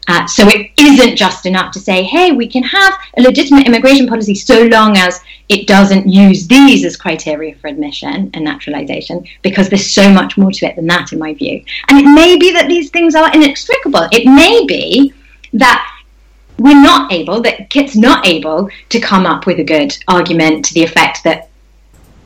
Uh, 0.10 0.26
so 0.26 0.48
it 0.48 0.72
isn't 0.80 1.16
just 1.16 1.46
enough 1.46 1.72
to 1.72 1.80
say, 1.80 2.02
hey, 2.02 2.32
we 2.32 2.48
can 2.48 2.64
have 2.64 2.96
a 3.18 3.22
legitimate 3.22 3.68
immigration 3.68 4.08
policy 4.08 4.34
so 4.34 4.64
long 4.64 4.98
as 4.98 5.22
it 5.50 5.68
doesn't 5.68 6.10
use 6.10 6.48
these 6.48 6.84
as 6.84 6.98
criteria 6.98 7.54
for 7.58 7.68
admission 7.68 8.32
and 8.34 8.44
naturalization, 8.44 9.24
because 9.44 9.70
there's 9.70 9.92
so 9.92 10.12
much 10.12 10.36
more 10.36 10.52
to 10.52 10.66
it 10.66 10.76
than 10.76 10.88
that, 10.88 11.14
in 11.14 11.20
my 11.20 11.32
view. 11.36 11.64
And 11.88 12.00
it 12.00 12.10
may 12.12 12.40
be 12.40 12.52
that 12.54 12.68
these 12.68 12.90
things 12.90 13.14
are 13.14 13.32
inextricable. 13.32 14.08
It 14.12 14.26
may 14.26 14.66
be 14.66 15.14
that 15.54 15.86
we're 16.58 16.82
not 16.82 17.14
able, 17.14 17.40
that 17.44 17.70
KIT's 17.70 17.96
not 17.96 18.26
able 18.26 18.68
to 18.90 19.00
come 19.00 19.28
up 19.28 19.46
with 19.46 19.60
a 19.60 19.64
good 19.64 19.96
argument 20.08 20.66
to 20.66 20.74
the 20.74 20.84
effect 20.84 21.24
that 21.24 21.50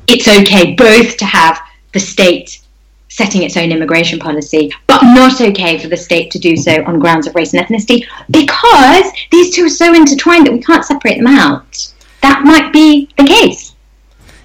it's 0.07 0.29
okay 0.29 0.73
both 0.73 1.17
to 1.17 1.25
have 1.25 1.59
the 1.91 1.99
state 1.99 2.62
setting 3.13 3.43
its 3.43 3.55
own 3.57 3.71
immigration 3.71 4.17
policy, 4.17 4.71
but 4.87 5.01
not 5.03 5.39
okay 5.39 5.77
for 5.77 5.87
the 5.87 5.95
state 5.95 6.31
to 6.31 6.39
do 6.39 6.57
so 6.57 6.83
on 6.85 6.99
grounds 6.99 7.27
of 7.27 7.35
race 7.35 7.53
and 7.53 7.63
ethnicity 7.63 8.07
because 8.31 9.05
these 9.31 9.55
two 9.55 9.65
are 9.65 9.69
so 9.69 9.93
intertwined 9.93 10.47
that 10.47 10.53
we 10.53 10.59
can't 10.59 10.83
separate 10.83 11.17
them 11.17 11.27
out. 11.27 11.93
That 12.23 12.43
might 12.43 12.73
be 12.73 13.07
the 13.17 13.25
case. 13.25 13.75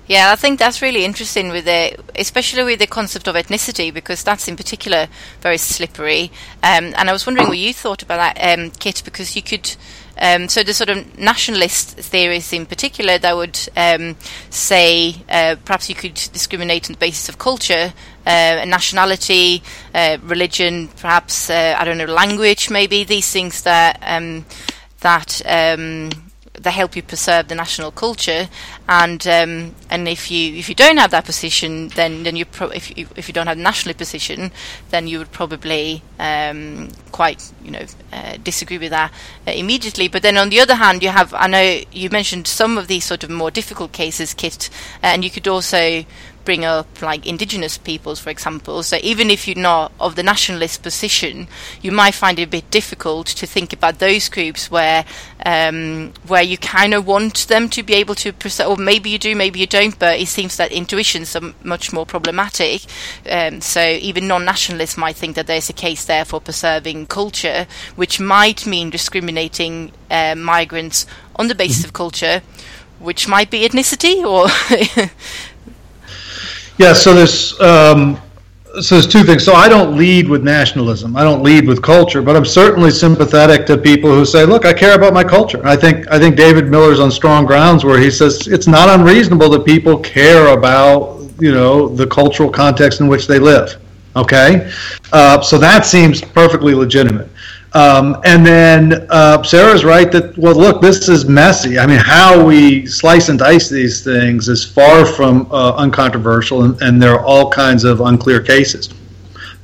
Yeah, 0.07 0.33
I 0.33 0.37
think 0.37 0.59
that's 0.59 0.81
really 0.83 1.05
interesting 1.05 1.49
with 1.49 1.65
the, 1.65 1.99
especially 2.17 2.65
with 2.65 2.79
the 2.79 2.87
concept 2.87 3.27
of 3.29 3.35
ethnicity, 3.35 3.93
because 3.93 4.23
that's 4.23 4.49
in 4.49 4.57
particular 4.57 5.09
very 5.41 5.59
slippery. 5.59 6.31
Um, 6.63 6.95
and 6.97 7.09
I 7.09 7.13
was 7.13 7.27
wondering 7.27 7.49
what 7.49 7.59
you 7.59 7.75
thought 7.75 8.03
about 8.03 8.35
that, 8.35 8.59
um, 8.59 8.71
Kit, 8.71 9.03
because 9.05 9.37
you 9.37 9.43
could 9.43 9.77
um, 10.21 10.49
so 10.49 10.63
the 10.63 10.75
sort 10.75 10.91
of 10.91 11.19
nationalist 11.19 11.97
theories 11.97 12.53
in 12.53 12.67
particular 12.67 13.19
that 13.19 13.37
would 13.37 13.59
um, 13.77 14.17
say 14.51 15.17
uh, 15.29 15.57
perhaps 15.65 15.89
you 15.89 15.95
could 15.95 16.15
discriminate 16.15 16.89
on 16.89 16.95
the 16.95 16.99
basis 16.99 17.29
of 17.29 17.39
culture, 17.39 17.93
uh, 18.29 18.65
nationality, 18.67 19.63
uh, 19.95 20.19
religion, 20.23 20.89
perhaps 21.01 21.49
uh, 21.49 21.75
I 21.79 21.85
don't 21.85 21.97
know 21.97 22.05
language, 22.05 22.69
maybe 22.71 23.05
these 23.05 23.31
things 23.33 23.63
that 23.63 23.99
um, 24.03 24.45
that 25.01 25.41
um, 25.47 26.11
they 26.53 26.71
help 26.71 26.97
you 26.97 27.03
preserve 27.03 27.49
the 27.49 27.55
national 27.55 27.91
culture. 27.93 28.49
And 28.91 29.27
um, 29.27 29.75
and 29.91 30.09
if 30.09 30.31
you 30.31 30.55
if 30.55 30.71
you 30.71 30.75
don't 30.75 30.97
have 30.97 31.11
that 31.11 31.27
position, 31.27 31.89
then 31.89 32.23
then 32.23 32.37
you 32.37 32.47
pro- 32.47 32.71
if 32.71 32.97
you 32.97 33.07
if 33.17 33.29
you 33.29 33.35
don't 33.35 33.47
have 33.47 33.59
a 33.59 33.61
national 33.61 33.95
position, 33.95 34.51
then 34.91 35.07
you 35.07 35.19
would 35.19 35.31
probably 35.31 36.03
um, 36.19 36.89
quite 37.13 37.53
you 37.63 37.71
know 37.71 37.85
uh, 38.15 38.39
disagree 38.43 38.79
with 38.79 38.91
that 38.91 39.13
uh, 39.47 39.51
immediately. 39.51 40.09
But 40.09 40.23
then 40.23 40.39
on 40.39 40.49
the 40.49 40.61
other 40.61 40.77
hand, 40.77 41.03
you 41.03 41.11
have 41.11 41.35
I 41.35 41.49
know 41.49 41.81
you 41.93 42.09
mentioned 42.09 42.47
some 42.47 42.79
of 42.79 42.89
these 42.89 43.05
sort 43.05 43.25
of 43.25 43.31
more 43.31 43.51
difficult 43.51 43.93
cases, 43.93 44.33
Kit, 44.33 44.71
and 45.03 45.23
you 45.23 45.31
could 45.31 45.47
also 45.47 46.07
bring 46.49 46.65
up 46.65 47.03
like 47.03 47.27
indigenous 47.27 47.77
peoples, 47.77 48.19
for 48.19 48.31
example. 48.31 48.83
So 48.83 48.97
even 49.03 49.29
if 49.29 49.47
you're 49.47 49.55
not 49.55 49.93
of 50.01 50.17
the 50.17 50.23
nationalist 50.23 50.83
position, 50.83 51.47
you 51.83 51.93
might 51.93 52.15
find 52.15 52.39
it 52.39 52.45
a 52.45 52.47
bit 52.47 52.71
difficult 52.71 53.27
to 53.27 53.47
think 53.47 53.75
about 53.75 53.99
those 53.99 54.31
groups 54.31 54.71
where 54.71 55.05
um, 55.45 56.15
where 56.27 56.43
you 56.43 56.57
kind 56.57 56.95
of 56.95 57.07
want 57.07 57.49
them 57.49 57.69
to 57.69 57.83
be 57.83 57.93
able 57.93 58.15
to 58.15 58.33
preserve, 58.33 58.71
or 58.71 58.77
maybe 58.79 59.11
you 59.11 59.19
do, 59.19 59.35
maybe 59.35 59.61
you 59.61 59.67
don't. 59.67 59.99
But 59.99 60.19
it 60.21 60.29
seems 60.29 60.57
that 60.57 60.73
intuitions 60.73 61.35
are 61.37 61.53
much 61.63 61.93
more 61.93 62.07
problematic. 62.07 62.83
Um, 63.29 63.61
so 63.61 63.81
even 63.83 64.29
non-nationalists 64.29 64.97
might 64.97 65.17
think 65.17 65.37
that 65.37 65.47
there's 65.47 65.69
a 65.69 65.75
case 65.75 66.05
there 66.05 66.25
for 66.25 66.41
preserving 66.41 67.07
culture, 67.07 67.67
which 67.97 68.21
might 68.21 68.67
mean 68.67 68.91
discriminating 68.91 69.93
uh, 70.11 70.35
migrants 70.35 71.07
on 71.37 71.49
the 71.49 71.55
basis 71.55 71.85
of 71.85 71.93
culture 71.93 72.43
which 72.99 73.29
might 73.29 73.49
be 73.49 73.61
ethnicity 73.61 74.25
or 74.25 74.49
Yeah, 76.79 76.93
so 76.93 77.13
there's 77.13 77.59
um, 77.61 78.21
so 78.81 78.95
there's 78.95 79.07
two 79.07 79.25
things. 79.25 79.45
So 79.45 79.55
I 79.55 79.69
don't 79.69 79.97
lead 79.97 80.29
with 80.29 80.45
nationalism. 80.45 81.17
I 81.17 81.23
don't 81.23 81.43
lead 81.43 81.67
with 81.67 81.83
culture, 81.83 82.23
but 82.23 82.37
I'm 82.37 82.45
certainly 82.45 82.91
sympathetic 82.91 83.67
to 83.67 83.79
people 83.79 84.11
who 84.11 84.25
say, 84.25 84.45
"Look, 84.45 84.65
I 84.65 84.73
care 84.73 84.95
about 84.95 85.15
my 85.15 85.25
culture." 85.25 85.61
I 85.65 85.77
think 85.77 86.07
I 86.11 86.19
think 86.19 86.37
David 86.37 86.71
Miller's 86.71 87.01
on 87.01 87.11
strong 87.11 87.47
grounds 87.47 87.85
where 87.85 87.99
he 87.99 88.11
says 88.11 88.47
it's 88.47 88.67
not 88.67 88.89
unreasonable 88.89 89.49
that 89.51 89.65
people 89.65 89.99
care 89.99 90.49
about 90.49 91.21
you 91.39 91.53
know 91.53 91.89
the 91.89 92.07
cultural 92.07 92.51
context 92.51 93.01
in 93.01 93.09
which 93.09 93.27
they 93.27 93.39
live. 93.39 93.77
Okay, 94.17 94.71
uh, 95.13 95.41
so 95.41 95.59
that 95.59 95.87
seems 95.87 96.21
perfectly 96.21 96.75
legitimate. 96.75 97.29
Um, 97.79 98.21
and 98.25 98.45
then 98.45 99.07
uh, 99.09 99.41
Sarah's 99.45 99.85
right 99.85 100.11
that, 100.11 100.37
well, 100.37 100.57
look, 100.57 100.83
this 100.83 101.09
is 101.09 101.27
messy. 101.27 101.79
I 101.79 101.87
mean, 101.87 102.01
how 102.01 102.45
we 102.45 102.87
slice 102.87 103.29
and 103.29 103.39
dice 103.39 103.69
these 103.69 104.03
things 104.03 104.49
is 104.49 104.65
far 104.65 105.07
from 105.07 105.47
uh, 105.53 105.77
uncontroversial, 105.77 106.65
and, 106.65 106.83
and, 106.83 107.01
there 107.01 107.15
are 107.15 107.25
all 107.25 107.49
kinds 107.53 107.85
of 107.85 108.01
unclear 108.01 108.41
cases. 108.41 108.89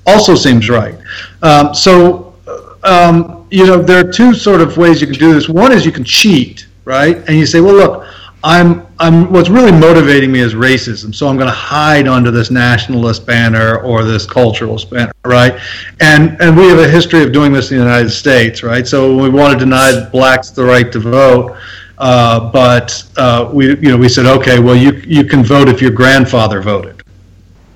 Also 0.06 0.36
seems 0.36 0.70
right. 0.70 0.96
Um, 1.42 1.74
so, 1.74 2.36
uh, 2.46 2.76
um, 2.84 3.48
you 3.50 3.66
know, 3.66 3.82
there 3.82 4.06
are 4.06 4.12
two 4.12 4.32
sort 4.32 4.60
of 4.60 4.76
ways 4.76 5.00
you 5.00 5.08
can 5.08 5.18
do 5.18 5.34
this. 5.34 5.48
One 5.48 5.72
is 5.72 5.84
you 5.84 5.90
can 5.90 6.04
cheat, 6.04 6.68
right? 6.84 7.16
And 7.26 7.36
you 7.36 7.46
say, 7.46 7.60
well, 7.60 7.74
look, 7.74 8.06
I'm 8.44 8.83
I'm 9.04 9.30
what's 9.30 9.50
really 9.50 9.70
motivating 9.70 10.32
me 10.32 10.40
is 10.40 10.54
racism. 10.54 11.14
So 11.14 11.28
I'm 11.28 11.36
going 11.36 11.48
to 11.48 11.54
hide 11.54 12.08
under 12.08 12.30
this 12.30 12.50
nationalist 12.50 13.26
banner 13.26 13.78
or 13.80 14.02
this 14.02 14.26
culturalist 14.26 14.88
banner, 14.88 15.12
right? 15.26 15.60
And 16.00 16.40
and 16.40 16.56
we 16.56 16.68
have 16.68 16.78
a 16.78 16.88
history 16.88 17.22
of 17.22 17.30
doing 17.30 17.52
this 17.52 17.70
in 17.70 17.76
the 17.76 17.84
United 17.84 18.10
States, 18.10 18.62
right? 18.62 18.86
So 18.86 19.14
we 19.14 19.28
want 19.28 19.52
to 19.52 19.58
deny 19.58 20.08
blacks 20.10 20.50
the 20.50 20.64
right 20.64 20.90
to 20.90 20.98
vote, 20.98 21.54
uh, 21.98 22.50
but 22.50 23.04
uh, 23.18 23.50
we 23.52 23.76
you 23.76 23.90
know 23.90 23.98
we 23.98 24.08
said 24.08 24.24
okay, 24.24 24.58
well 24.58 24.76
you 24.76 24.92
you 25.06 25.24
can 25.24 25.44
vote 25.44 25.68
if 25.68 25.82
your 25.82 25.92
grandfather 25.92 26.62
voted, 26.62 27.02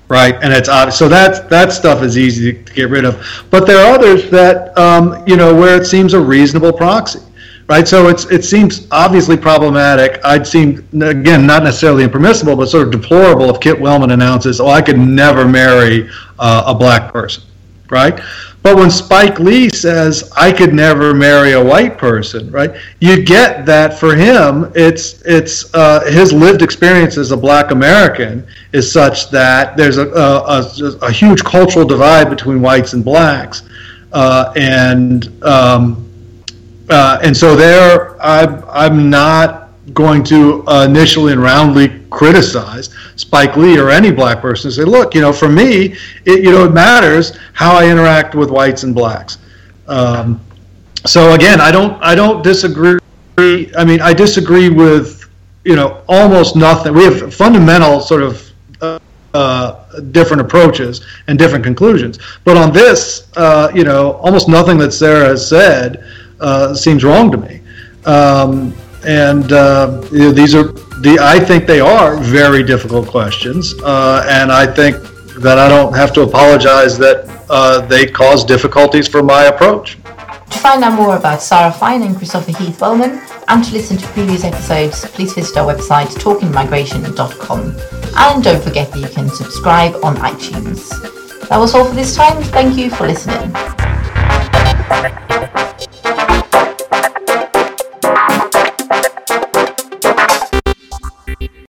right? 0.07 0.33
And 0.41 0.51
it's 0.51 0.67
obvious. 0.67 0.97
So 0.97 1.07
that 1.09 1.47
that 1.51 1.71
stuff 1.71 2.01
is 2.01 2.17
easy 2.17 2.63
to 2.63 2.73
get 2.73 2.89
rid 2.89 3.05
of. 3.05 3.45
But 3.51 3.67
there 3.67 3.77
are 3.85 3.93
others 3.93 4.31
that 4.31 4.75
um, 4.79 5.23
you 5.27 5.37
know 5.37 5.53
where 5.53 5.79
it 5.79 5.85
seems 5.85 6.15
a 6.15 6.19
reasonable 6.19 6.73
proxy 6.73 7.19
right? 7.69 7.87
So 7.87 8.09
it's 8.09 8.25
it 8.25 8.43
seems 8.43 8.87
obviously 8.91 9.37
problematic. 9.37 10.19
I'd 10.25 10.45
seem 10.45 10.85
again 11.01 11.45
not 11.45 11.63
necessarily 11.63 12.03
impermissible, 12.03 12.55
but 12.57 12.67
sort 12.67 12.87
of 12.87 12.91
deplorable 12.91 13.49
if 13.49 13.61
Kit 13.61 13.79
Wellman 13.79 14.11
announces, 14.11 14.59
"Oh, 14.59 14.67
I 14.67 14.81
could 14.81 14.97
never 14.97 15.47
marry 15.47 16.09
uh, 16.39 16.63
a 16.65 16.75
black 16.75 17.13
person," 17.13 17.43
right? 17.89 18.19
But 18.61 18.75
when 18.75 18.89
Spike 18.89 19.39
Lee 19.39 19.69
says, 19.69 20.31
"I 20.35 20.51
could 20.51 20.73
never 20.73 21.13
marry 21.13 21.53
a 21.53 21.63
white 21.63 21.97
person," 21.97 22.49
right? 22.51 22.75
You 22.99 23.23
get 23.23 23.67
that 23.67 23.99
for 23.99 24.15
him, 24.15 24.71
it's 24.75 25.21
it's 25.21 25.73
uh, 25.75 26.03
his 26.09 26.33
lived 26.33 26.63
experience 26.63 27.17
as 27.17 27.31
a 27.31 27.37
black 27.37 27.69
American 27.69 28.47
is 28.73 28.91
such 28.91 29.29
that 29.29 29.77
there's 29.77 29.97
a 29.97 30.09
a, 30.09 30.59
a, 30.59 30.97
a 31.03 31.11
huge 31.11 31.43
cultural 31.43 31.85
divide 31.85 32.31
between 32.31 32.61
whites 32.61 32.93
and 32.93 33.05
blacks, 33.05 33.61
uh, 34.11 34.51
and 34.55 35.31
um, 35.43 36.08
uh, 36.89 37.19
and 37.21 37.35
so 37.35 37.55
there, 37.55 38.21
I'm, 38.21 38.63
I'm 38.69 39.09
not 39.09 39.69
going 39.93 40.23
to 40.23 40.65
uh, 40.67 40.85
initially 40.85 41.33
and 41.33 41.41
roundly 41.41 42.01
criticize 42.09 42.89
Spike 43.15 43.55
Lee 43.57 43.77
or 43.79 43.89
any 43.89 44.11
black 44.11 44.41
person 44.41 44.67
and 44.67 44.75
say, 44.75 44.83
look, 44.83 45.15
you 45.15 45.21
know, 45.21 45.33
for 45.33 45.49
me, 45.49 45.95
it, 46.25 46.43
you 46.43 46.51
know, 46.51 46.65
it 46.65 46.73
matters 46.73 47.37
how 47.53 47.75
I 47.75 47.89
interact 47.89 48.35
with 48.35 48.49
whites 48.49 48.83
and 48.83 48.93
blacks. 48.93 49.37
Um, 49.87 50.39
so 51.05 51.33
again, 51.33 51.61
I 51.61 51.71
don't, 51.71 52.01
I 52.03 52.15
don't 52.15 52.43
disagree. 52.43 52.99
I 53.37 53.85
mean, 53.85 54.01
I 54.01 54.13
disagree 54.13 54.69
with, 54.69 55.29
you 55.63 55.75
know, 55.75 56.03
almost 56.07 56.55
nothing. 56.55 56.93
We 56.93 57.05
have 57.05 57.33
fundamental 57.33 57.99
sort 57.99 58.21
of 58.21 58.51
uh, 58.81 58.99
uh, 59.33 59.99
different 60.11 60.41
approaches 60.41 61.05
and 61.27 61.37
different 61.37 61.63
conclusions. 61.63 62.19
But 62.43 62.57
on 62.57 62.73
this, 62.73 63.29
uh, 63.37 63.71
you 63.73 63.83
know, 63.83 64.13
almost 64.13 64.49
nothing 64.49 64.77
that 64.79 64.91
Sarah 64.91 65.27
has 65.27 65.47
said 65.47 66.03
uh, 66.39 66.73
seems 66.73 67.03
wrong 67.03 67.31
to 67.31 67.37
me. 67.37 67.61
Um, 68.05 68.73
and 69.05 69.51
uh, 69.51 70.03
you 70.11 70.19
know, 70.19 70.31
these 70.31 70.55
are 70.55 70.71
the 71.01 71.17
I 71.21 71.39
think 71.39 71.65
they 71.65 71.79
are 71.79 72.17
very 72.17 72.63
difficult 72.63 73.07
questions, 73.07 73.73
uh, 73.83 74.25
and 74.27 74.51
I 74.51 74.65
think 74.65 74.97
that 75.39 75.57
I 75.57 75.69
don't 75.69 75.93
have 75.95 76.11
to 76.13 76.21
apologize 76.21 76.97
that 76.97 77.25
uh, 77.49 77.85
they 77.87 78.05
cause 78.05 78.43
difficulties 78.43 79.07
for 79.07 79.23
my 79.23 79.45
approach. 79.45 79.97
To 80.49 80.57
find 80.59 80.83
out 80.83 80.93
more 80.93 81.15
about 81.15 81.41
Sarah 81.41 81.71
Fine 81.71 82.01
and 82.01 82.17
Christopher 82.17 82.51
Heath 82.57 82.81
Wellman, 82.81 83.21
and 83.47 83.63
to 83.63 83.73
listen 83.73 83.97
to 83.97 84.07
previous 84.07 84.43
episodes, 84.43 85.05
please 85.05 85.33
visit 85.33 85.55
our 85.57 85.73
website 85.73 86.07
talkingmigration.com. 86.17 87.75
And 88.17 88.43
don't 88.43 88.63
forget 88.63 88.91
that 88.91 88.99
you 88.99 89.07
can 89.07 89.29
subscribe 89.29 89.95
on 90.03 90.17
iTunes. 90.17 90.89
That 91.47 91.57
was 91.57 91.73
all 91.73 91.85
for 91.85 91.95
this 91.95 92.15
time. 92.15 92.43
Thank 92.43 92.77
you 92.77 92.89
for 92.89 93.07
listening. 93.07 93.53